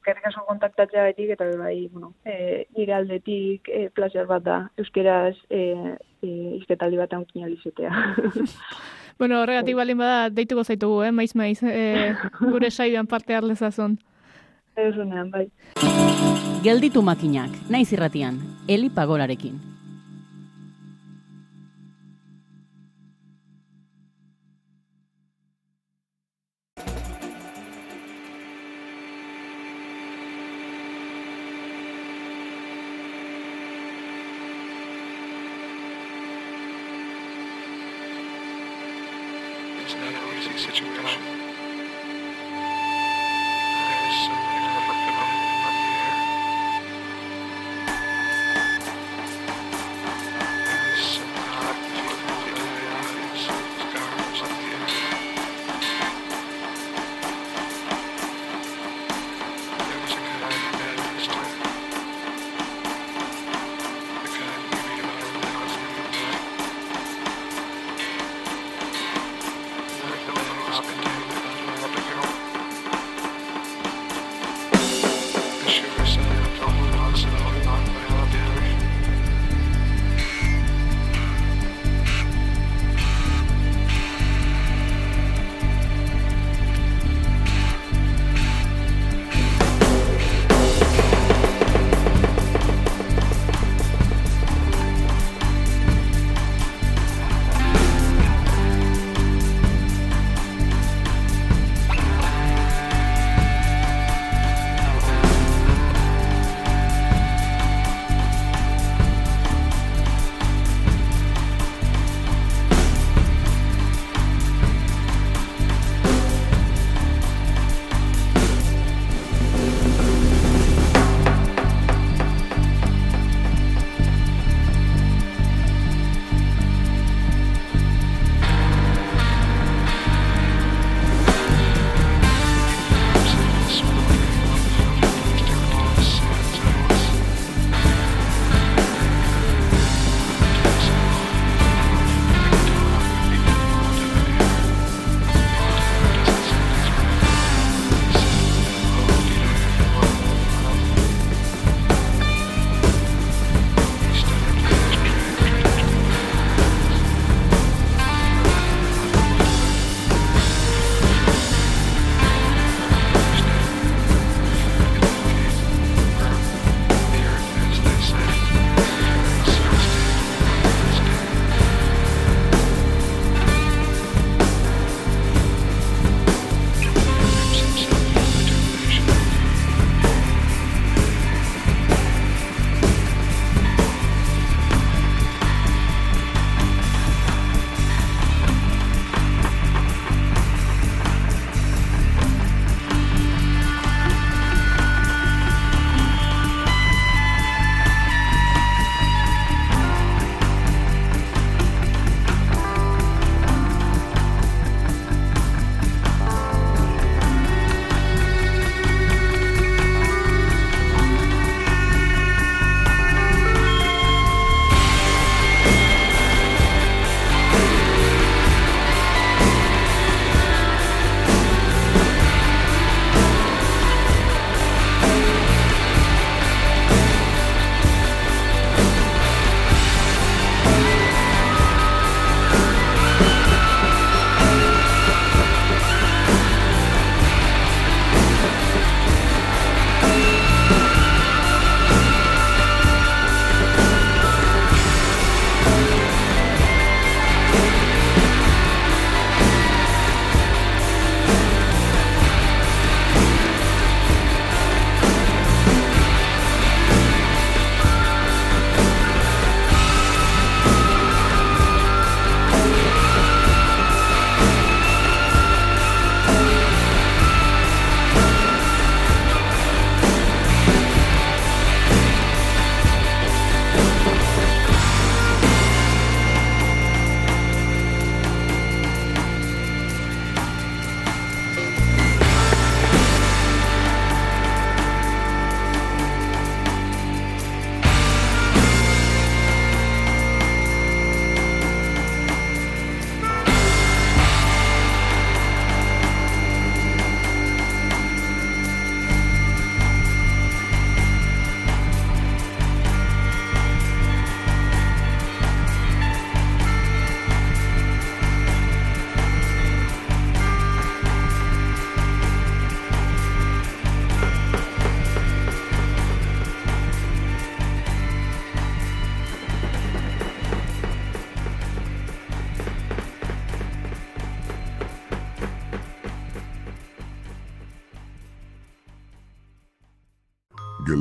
[0.00, 5.34] Ezkerrik asko kontaktatzea betik, eta bai, bueno, e, nire aldetik e, plazer bat da, euskeraz
[5.50, 5.60] e,
[6.24, 7.90] e, izketaldi bat haunkin alizetea.
[9.20, 11.12] bueno, horregatik balin bada, deituko zaitugu, eh?
[11.12, 13.98] maiz maiz, e, gure saioan parte harlezazun.
[14.80, 14.94] Ez
[15.28, 15.50] bai.
[16.64, 19.69] Gelditu makinak, naiz irratian, Eli Pagolarekin.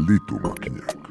[0.10, 1.09] Gelditu makinak.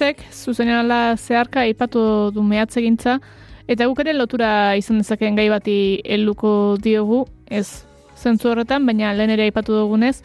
[0.00, 3.18] Irakulisek zuzenean ala zeharka aipatu du mehatzegintza
[3.68, 7.84] eta guk ere lotura izan dezakeen gai bati helduko diogu, ez
[8.16, 10.22] zentzu horretan, baina lehen ere aipatu dugunez,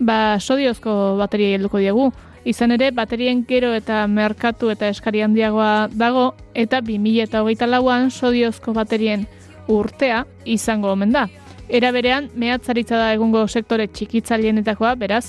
[0.00, 2.10] ba sodiozko bateria helduko diogu.
[2.44, 8.10] Izan ere, baterien gero eta merkatu eta eskari handiagoa dago, eta 2000 eta hogeita lauan
[8.10, 9.26] sodiozko baterien
[9.68, 11.28] urtea izango omen da.
[11.68, 15.26] Era berean, mehatzaritza da egungo sektore txikitzaileetakoa, beraz,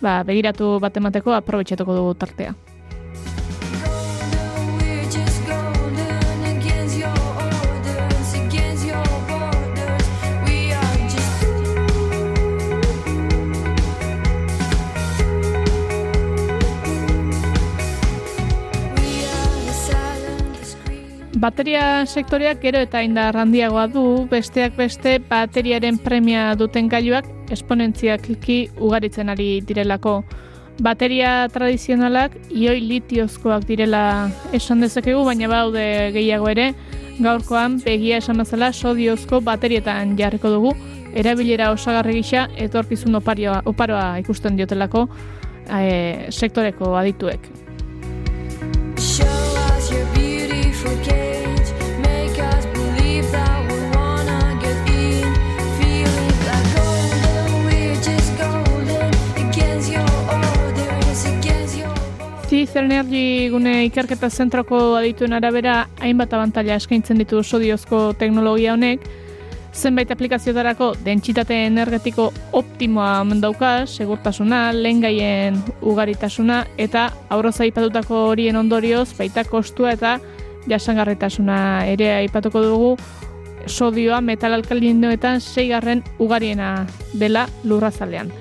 [0.00, 2.54] ba, begiratu bat emateko aprobetxatuko dugu tartea.
[21.44, 29.28] Bateria sektoreak gero eta indar handiagoa du, besteak beste bateriaren premia duten gailuak esponentziakliki ugaritzen
[29.28, 30.14] ari direlako.
[30.80, 35.84] Bateria tradizionalak ioi litiozkoak direla esan dezakegu, baina baude
[36.16, 36.70] gehiago ere,
[37.20, 40.72] gaurkoan begia esan bezala sodiozko baterietan jarriko dugu,
[41.12, 45.10] erabilera osagarri gisa etorkizun oparioa, oparoa ikusten diotelako
[45.68, 47.52] eh, sektoreko adituek.
[48.96, 49.44] Show
[62.72, 69.02] Energy gune ikerketa zentroko adituen arabera hainbat abantaila eskaintzen ditu sodiozko teknologia honek,
[69.74, 79.44] zenbait aplikazioetarako dentsitate energetiko optimoa dauka, segurtasuna, lehengaien ugaritasuna eta aurroz aipatutako horien ondorioz baita
[79.44, 80.18] kostua eta
[80.66, 82.96] jasangarritasuna ere aipatuko dugu
[83.66, 88.32] sodioa metal alkalinoetan seigarren ugariena dela lurrazalean.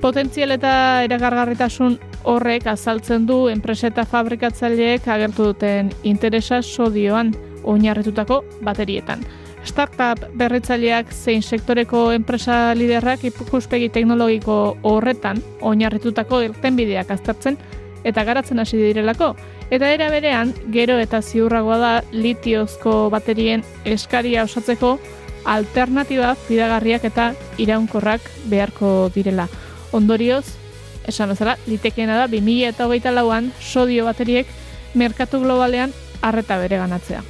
[0.00, 7.32] Potentzial eta eragargarritasun horrek azaltzen du enpresa eta fabrikatzaileek agertu duten interesa sodioan
[7.64, 9.24] oinarritutako baterietan.
[9.64, 17.58] Startup berritzaileak zein sektoreko enpresa liderrak ikuspegi teknologiko horretan oinarritutako irtenbideak aztertzen
[18.04, 19.36] eta garatzen hasi direlako.
[19.70, 24.98] Eta era berean, gero eta ziurragoa da litiozko baterien eskaria osatzeko
[25.44, 29.48] alternatiba fidagarriak eta iraunkorrak beharko direla.
[29.92, 30.61] Ondorioz,
[31.08, 34.46] esan bezala, litekeena da 2000 eta hogeita lauan sodio bateriek
[34.94, 35.92] merkatu globalean
[36.22, 37.22] arreta bere ganatzea.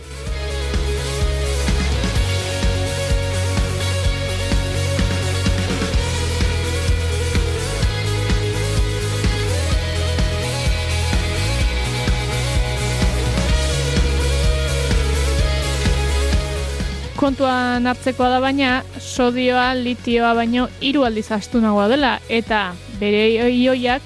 [17.22, 24.02] Kontuan hartzekoa da baina, sodioa, litioa baino hiru aldiz astunagoa dela eta bere ioiak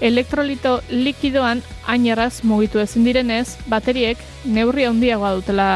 [0.00, 5.70] elektrolito likidoan aineraz mugitu ezin direnez, bateriek neurri handiagoa dutela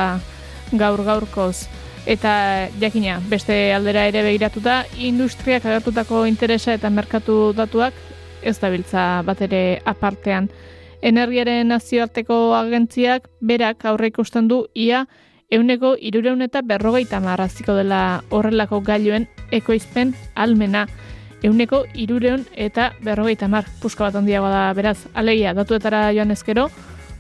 [0.73, 1.67] gaur gaurkoz.
[2.07, 7.95] Eta jakina, beste aldera ere begiratuta, industriak agertutako interesa eta merkatu datuak
[8.43, 10.49] ez dabiltza bat ere apartean.
[11.03, 15.07] Energiaren nazioarteko agentziak berak aurre ikusten du ia
[15.53, 20.87] euneko irureun eta berrogeita marraziko dela horrelako gailuen ekoizpen almena.
[21.43, 24.99] Euneko irureun eta berrogeita mar puska bat handiagoa da beraz.
[25.15, 26.69] Alegia, datuetara joan ezkero,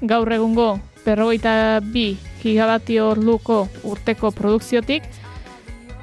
[0.03, 5.03] gaur egungo berrogeita bi gigabatio orduko urteko produkziotik,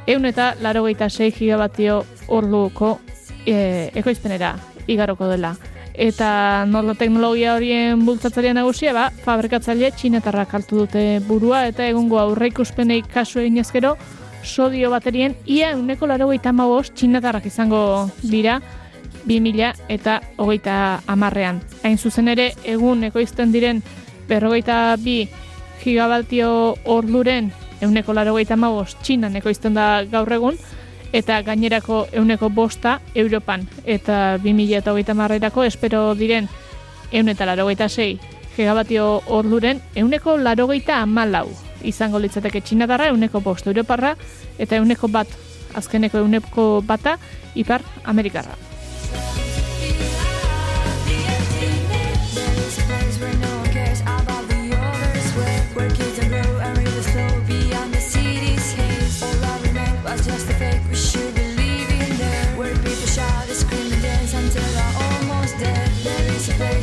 [0.08, 2.98] eun eta larogeita sei gigabatio orduko
[3.46, 4.56] e, ekoizpenera
[4.88, 5.56] igaroko dela.
[6.00, 13.02] Eta nola teknologia horien bultzatzailea nagusia, ba, fabrikatzaile txinetarrak hartu dute burua eta egungo aurreikuspenei
[13.04, 13.98] kasu egin ezkero,
[14.44, 16.54] sodio baterien ia uneko laro gehieta
[16.96, 18.62] txinetarrak izango dira
[19.26, 21.62] 2000 eta hogeita amarrean.
[21.84, 23.84] Hain zuzen ere, egun ekoizten diren
[24.28, 25.28] berrogeita bi
[25.84, 30.58] gigabatio orduren euneko larogeita magoz txinan ekoizten da gaur egun,
[31.14, 33.68] eta gainerako euneko bosta Europan.
[33.86, 36.50] Eta 2008 marrerako espero diren
[37.12, 38.20] eun eta larogeita sei
[38.56, 44.16] gigabatio orduren euneko larogeita amalau izango litzateke txinatarra, euneko bost Europarra,
[44.58, 45.28] eta euneko bat,
[45.76, 47.18] azkeneko euneko bata,
[47.56, 48.58] ipar Amerikarra.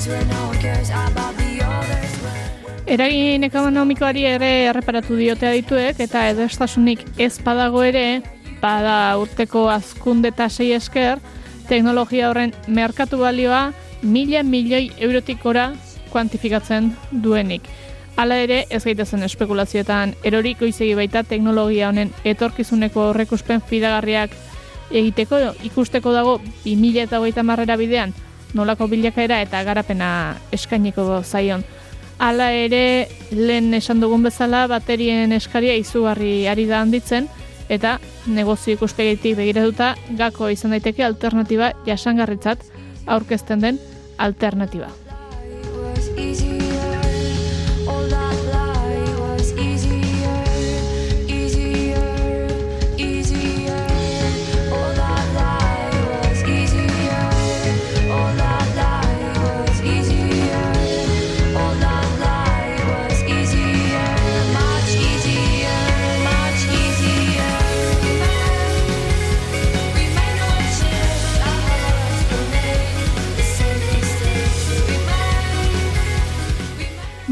[0.07, 1.46] Where no one cares about the
[2.87, 8.21] Eragin ekonomikoari ere erreparatu diote adituek eta edestasunik ez badago ere,
[8.61, 11.19] bada urteko azkunde tasei esker,
[11.67, 13.73] teknologia horren merkatu balioa
[14.07, 15.73] mila milioi eurotik gora
[16.13, 17.67] kuantifikatzen duenik.
[18.17, 24.31] Hala ere, ez gaitezen espekulazioetan eroriko izegi baita teknologia honen etorkizuneko horrekuspen fidagarriak
[24.93, 28.15] egiteko ikusteko dago 2008 marrera bidean
[28.55, 31.67] nolako bilakaera eta garapena eskainiko zaion.
[32.19, 37.29] Hala ere, lehen esan dugun bezala, baterien eskaria izugarri ari da handitzen,
[37.69, 42.63] eta negozio ikuspegitik begiratuta gako izan daiteke alternatiba jasangarritzat
[43.07, 43.83] aurkezten den
[44.19, 44.89] alternatiba.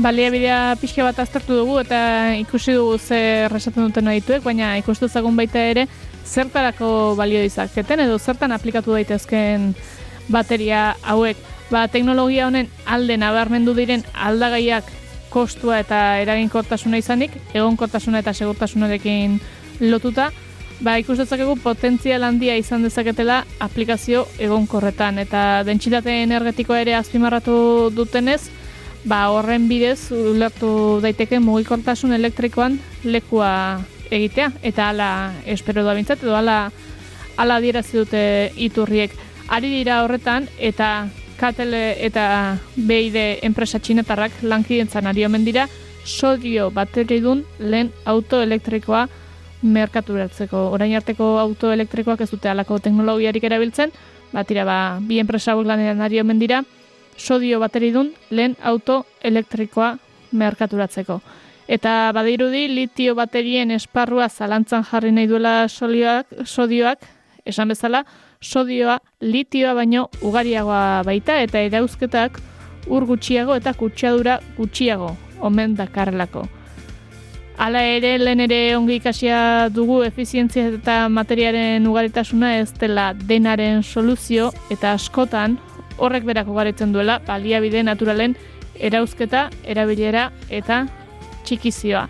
[0.05, 1.99] Baliabidea pixka bat aztertu dugu eta
[2.37, 5.87] ikusi dugu zer esaten duten adituek, baina ikustu zagun baita ere
[6.29, 9.71] zertarako balio dizaketen edo zertan aplikatu daitezken
[10.29, 11.41] bateria hauek.
[11.71, 14.91] Ba, teknologia honen alde nabarmendu diren aldagaiak
[15.33, 19.39] kostua eta eraginkortasuna izanik, egonkortasuna eta segurtasunarekin
[19.89, 20.29] lotuta,
[20.85, 27.57] ba, ikus dezakegu potentzial handia izan dezaketela aplikazio egonkorretan eta dentsitate energetikoa ere azpimarratu
[27.97, 28.43] dutenez,
[29.05, 33.81] ba, horren bidez ulertu daiteke mugikortasun elektrikoan lekua
[34.11, 35.11] egitea eta hala
[35.47, 36.71] espero da bintzat edo hala
[37.37, 38.25] hala adierazi dute
[38.57, 39.13] iturriek.
[39.49, 45.67] Ari dira horretan eta Katele eta BID enpresa txinetarrak lankidentzan ari omen dira
[46.05, 49.09] sodio bateridun lehen auto elektrikoa
[49.65, 50.69] merkaturatzeko.
[50.77, 53.91] Orain arteko auto elektrikoak ez dute halako teknologiarik erabiltzen,
[54.33, 56.63] batira ba, bi enpresa hauek lanean ari omen dira,
[57.17, 59.97] sodio bateridun lehen auto elektrikoa
[60.33, 61.21] merkaturatzeko.
[61.69, 67.07] Eta badirudi litio baterien esparrua zalantzan jarri nahi duela solioak, sodioak,
[67.47, 68.05] esan bezala,
[68.41, 72.41] sodioa litioa baino ugariagoa baita eta erauzketak
[72.87, 76.45] ur gutxiago eta kutsadura gutxiago omen dakarrelako.
[77.57, 84.51] Hala ere, lehen ere ongi ikasia dugu efizientzia eta materiaren ugaritasuna ez dela denaren soluzio
[84.75, 85.57] eta askotan
[85.99, 88.37] horrek berak ugaritzen duela baliabide naturalen
[88.75, 90.85] erauzketa, erabilera eta
[91.45, 92.09] txikizioa.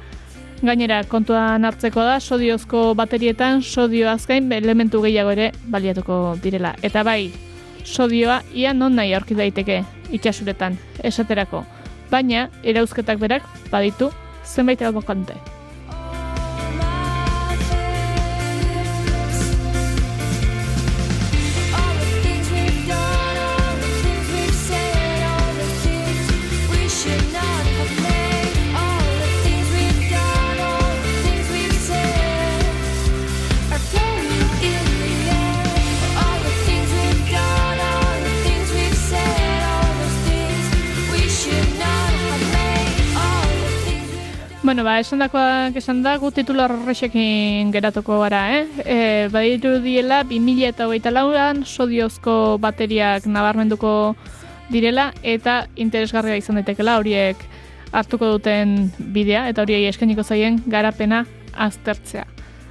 [0.65, 6.73] Gainera, kontuan hartzeko da, sodiozko baterietan sodio azkain elementu gehiago ere baliatuko direla.
[6.83, 7.33] Eta bai,
[7.85, 9.83] sodioa ia non nahi aurki daiteke
[10.15, 11.65] itxasuretan, esaterako.
[12.11, 14.11] Baina, erauzketak berak baditu
[14.45, 15.37] zenbait albokante.
[44.65, 48.63] Bueno, ba, esan dakoak esan da, gu titular horrexekin geratuko gara, eh?
[48.81, 48.97] E,
[49.29, 54.17] badiru diela, 2000 eta hogeita lauan, sodiozko bateriak nabarmenduko
[54.73, 57.45] direla, eta interesgarria izan daitekela horiek
[57.93, 62.25] hartuko duten bidea, eta horiei eskainiko zaien garapena aztertzea.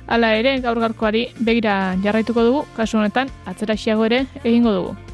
[0.09, 5.12] Hala ere, gaur gaurkoari begira jarraituko dugu, kasu honetan, atzera xiago ere egingo dugu.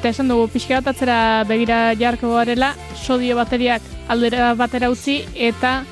[0.00, 5.82] Eta esan dugu pixka bat atzera begira jarko garela, sodio bateriak aldera batera utzi eta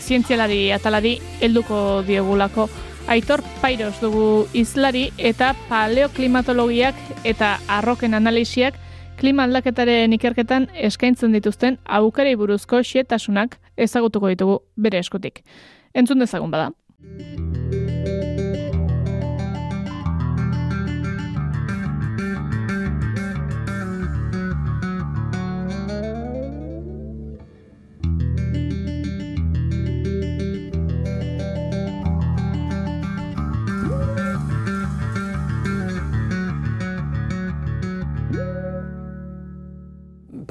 [0.00, 2.70] zientzialari atalari helduko diegulako.
[3.12, 6.96] Aitor Pairos dugu izlari eta paleoklimatologiak
[7.28, 8.78] eta arroken analisiak
[9.20, 15.44] klima aldaketaren ikerketan eskaintzen dituzten aukerei buruzko xietasunak ezagutuko ditugu bere eskutik.
[15.92, 16.72] Entzun dezagun bada.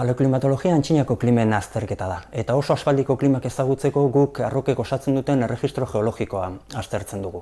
[0.03, 5.85] Paleoklimatologia antxinako klimen azterketa da, eta oso aspaldiko klimak ezagutzeko guk arrokek osatzen duten erregistro
[5.87, 6.49] geologikoa
[6.81, 7.39] aztertzen dugu.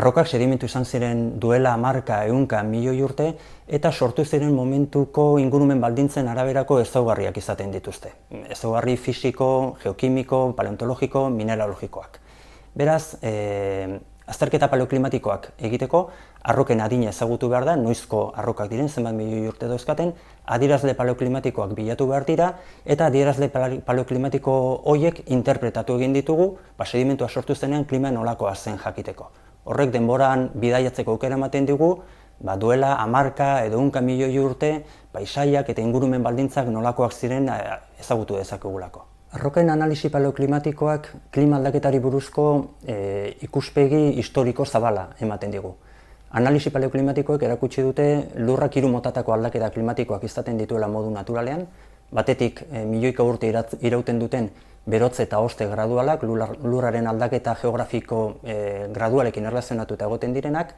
[0.00, 3.26] Arrokak sedimentu izan ziren duela marka ehunka milioi urte
[3.68, 8.14] eta sortu ziren momentuko ingurumen baldintzen araberako ezaugarriak izaten dituzte.
[8.56, 9.50] Ezaugarri fisiko,
[9.84, 12.18] geokimiko, paleontologiko, mineralogikoak.
[12.72, 16.02] Beraz, e, azterketa paleoklimatikoak egiteko,
[16.42, 20.12] arroken adina ezagutu behar da, noizko arrokak diren, zenbat milioi urte dauzkaten,
[20.46, 22.48] adierazle paleoklimatikoak bilatu behar dira,
[22.84, 24.56] eta adierazle paleoklimatiko
[24.92, 29.30] hoiek interpretatu egin ditugu, ba, sedimentua sortu zenean klima nolakoa zen jakiteko.
[29.64, 31.94] Horrek denboran bidaiatzeko aukera ematen digu,
[32.40, 34.74] ba, duela hamarka edo unka milioi urte,
[35.12, 39.11] paisaiak eta ingurumen baldintzak nolakoak ziren eh, ezagutu dezakegulako.
[39.32, 42.42] Arroken analisi paleoklimatikoak klima aldaketari buruzko
[42.84, 42.96] e,
[43.46, 45.70] ikuspegi historiko zabala ematen digu.
[46.36, 48.06] Analisi paleoklimatikoek erakutsi dute
[48.44, 51.64] lurrak hiru motatako aldaketa klimatikoak izaten dituela modu naturalean,
[52.12, 53.48] batetik e, milioika urte
[53.80, 54.50] irauten duten
[54.84, 58.56] berotze eta hoste gradualak, lurraren aldaketa geografiko e,
[58.92, 60.76] gradualekin erlazionatuta egoten direnak,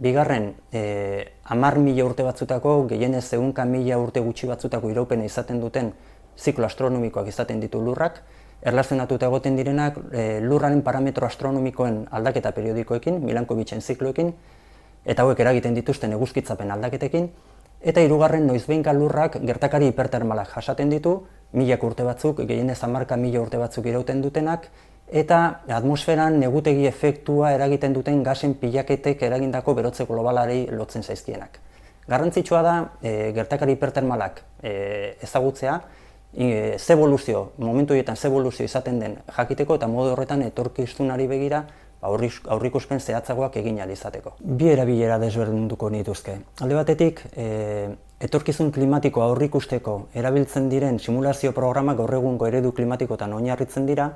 [0.00, 5.90] Bigarren, e, amar mila urte batzutako, gehienez egunka mila urte gutxi batzutako iraupena izaten duten
[6.40, 8.22] ziklo astronomikoak izaten ditu lurrak,
[8.62, 14.34] erlazionatuta egoten direnak e, lurraren parametro astronomikoen aldaketa periodikoekin, Milankovitzen zikloekin,
[15.04, 17.30] eta hauek eragiten dituzten eguzkitzapen aldaketekin,
[17.80, 21.16] eta hirugarren noizbeinka lurrak gertakari hipertermalak jasaten ditu,
[21.56, 24.68] milak urte batzuk, gehienez hamarka mila urte batzuk irauten dutenak,
[25.10, 31.58] eta atmosferan negutegi efektua eragiten duten gasen pilaketek eragindako berotze globalari lotzen zaizkienak.
[32.10, 35.80] Garrantzitsua da e, gertakari hipertermalak e, ezagutzea,
[36.34, 41.64] e, ze evoluzio, momentu horietan ze evoluzio izaten den jakiteko eta modu horretan etorkizunari begira
[42.00, 44.34] ba, aurrikuspen zehatzagoak egin izateko.
[44.40, 46.38] Bi erabilera desberdinduko nituzke.
[46.60, 47.88] Alde batetik, e,
[48.20, 54.10] etorkizun klimatikoa aurrikusteko erabiltzen diren simulazio programak gaur egungo eredu klimatikotan oinarritzen dira,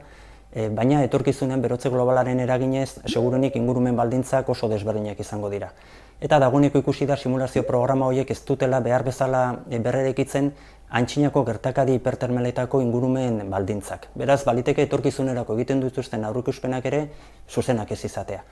[0.55, 5.73] e, baina etorkizunean berotze globalaren eraginez segurunik ingurumen baldintzak oso desberdinak izango dira.
[6.21, 10.53] Eta dagoeneko ikusi da simulazio programa horiek ez dutela behar bezala e, berrerekitzen
[10.95, 14.09] antxinako gertakadi hipertermaletako ingurumen baldintzak.
[14.15, 17.09] Beraz, baliteke etorkizunerako egiten dituzten aurrikuspenak ere
[17.51, 18.45] zuzenak ez izatea.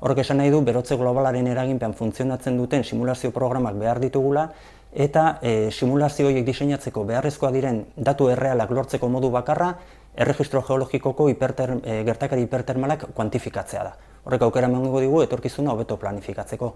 [0.00, 4.46] Horrek esan nahi du, berotze globalaren eraginpean funtzionatzen duten simulazio programak behar ditugula,
[4.90, 9.74] eta e, simulazio horiek diseinatzeko beharrezkoa diren datu errealak lortzeko modu bakarra,
[10.14, 13.94] erregistro geologikoko hiperter, e, gertakari hipertermalak kuantifikatzea da.
[14.24, 16.74] Horrek aukera emango digu etorkizuna hobeto planifikatzeko.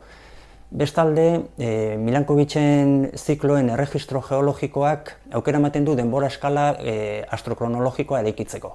[0.75, 1.27] Bestalde,
[1.59, 6.97] e, Milankovitzen zikloen erregistro geologikoak aukera ematen du denbora eskala e,
[7.37, 8.73] astrokronologikoa eraikitzeko.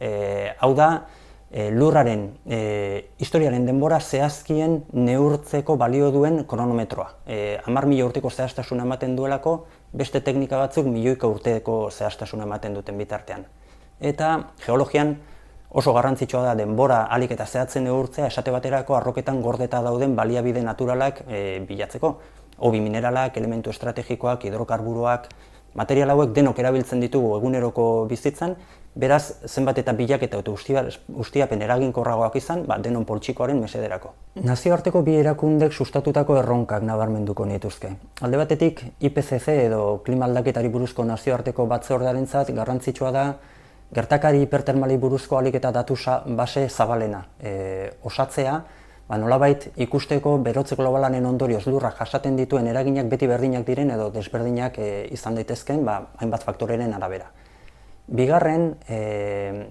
[0.00, 0.10] E,
[0.58, 0.90] hau da,
[1.50, 2.58] e, lurraren e,
[3.22, 7.08] historiaren denbora zehazkien neurtzeko balio duen kronometroa.
[7.26, 9.56] E, amar mila urteko zehaztasuna ematen duelako,
[9.92, 13.46] beste teknika batzuk milioika urteko zehaztasuna ematen duten bitartean.
[14.00, 15.18] Eta geologian
[15.70, 21.20] Oso garrantzitsua da denbora alik eta zehatzen neurtzea esate baterako arroketan gordeta dauden baliabide naturalak
[21.28, 22.16] e, bilatzeko.
[22.66, 25.28] Obi mineralak, elementu estrategikoak, hidrokarburoak,
[25.78, 28.56] material hauek denok erabiltzen ditugu eguneroko bizitzan,
[28.98, 30.50] beraz zenbat eta bilaketa eta
[31.22, 34.10] ustiapen eraginkorragoak izan, ba, denon poltsikoaren mesederako.
[34.42, 37.94] Nazioarteko bi erakundek sustatutako erronkak nabarmenduko nituzke.
[38.26, 43.26] Alde batetik, IPCC edo klima aldaketari buruzko nazioarteko batzordarentzat garrantzitsua da
[43.94, 45.96] gertakari hipertermali buruzko alik eta datu
[46.36, 48.54] base zabalena e, osatzea,
[49.08, 54.78] ba, nolabait ikusteko berotze globalanen ondorioz lurrak jasaten dituen eraginak beti berdinak diren edo desberdinak
[54.78, 57.32] e, izan daitezken ba, hainbat faktoreren arabera.
[58.06, 59.66] Bigarren, e,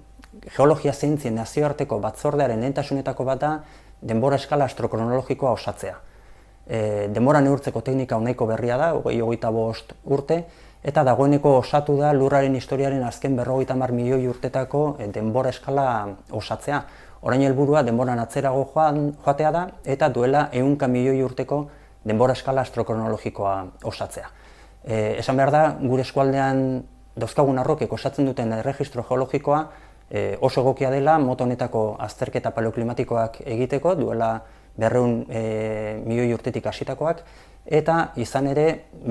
[0.55, 3.53] geologia zientzien nazioarteko batzordearen lehentasunetako bat da
[4.01, 5.95] denbora eskala astrokronologikoa osatzea.
[6.67, 10.43] E, denbora neurtzeko teknika onaiko berria da, hogei hogeita bost urte,
[10.83, 15.85] eta dagoeneko osatu da lurraren historiaren azken berrogeita mar milioi urtetako eh, denbora eskala
[16.31, 16.83] osatzea.
[17.21, 21.65] Orain helburua denboran atzerago joan, joatea da eta duela ehunka milioi urteko
[22.07, 24.29] denbora eskala astrokronologikoa osatzea.
[24.83, 26.61] E, esan behar da, gure eskualdean
[27.19, 29.59] dauzkagun arrokek osatzen duten erregistro geologikoa
[30.09, 34.31] e, oso egokia dela moto honetako azterketa paleoklimatikoak egiteko, duela
[34.79, 35.43] berreun e,
[36.05, 37.25] milioi urtetik hasitakoak,
[37.65, 38.67] eta izan ere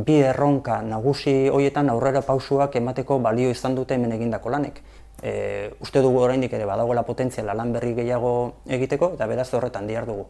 [0.07, 4.83] bi erronka nagusi hoietan aurrera pausuak emateko balio izan dute hemen egindako lanek.
[5.23, 8.33] E, uste dugu oraindik ere badagoela potentziala lan berri gehiago
[8.67, 10.29] egiteko, eta beraz horretan diar dugu.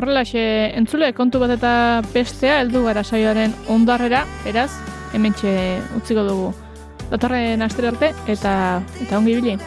[0.00, 0.42] Horrelaxe
[0.80, 1.72] entzule kontu bat eta
[2.14, 4.70] bestea heldu gara saioaren ondarrera, beraz,
[5.14, 5.52] hementxe
[6.00, 6.54] utziko dugu.
[7.10, 8.54] Datorren astero arte eta
[9.02, 9.58] eta ongi ibili.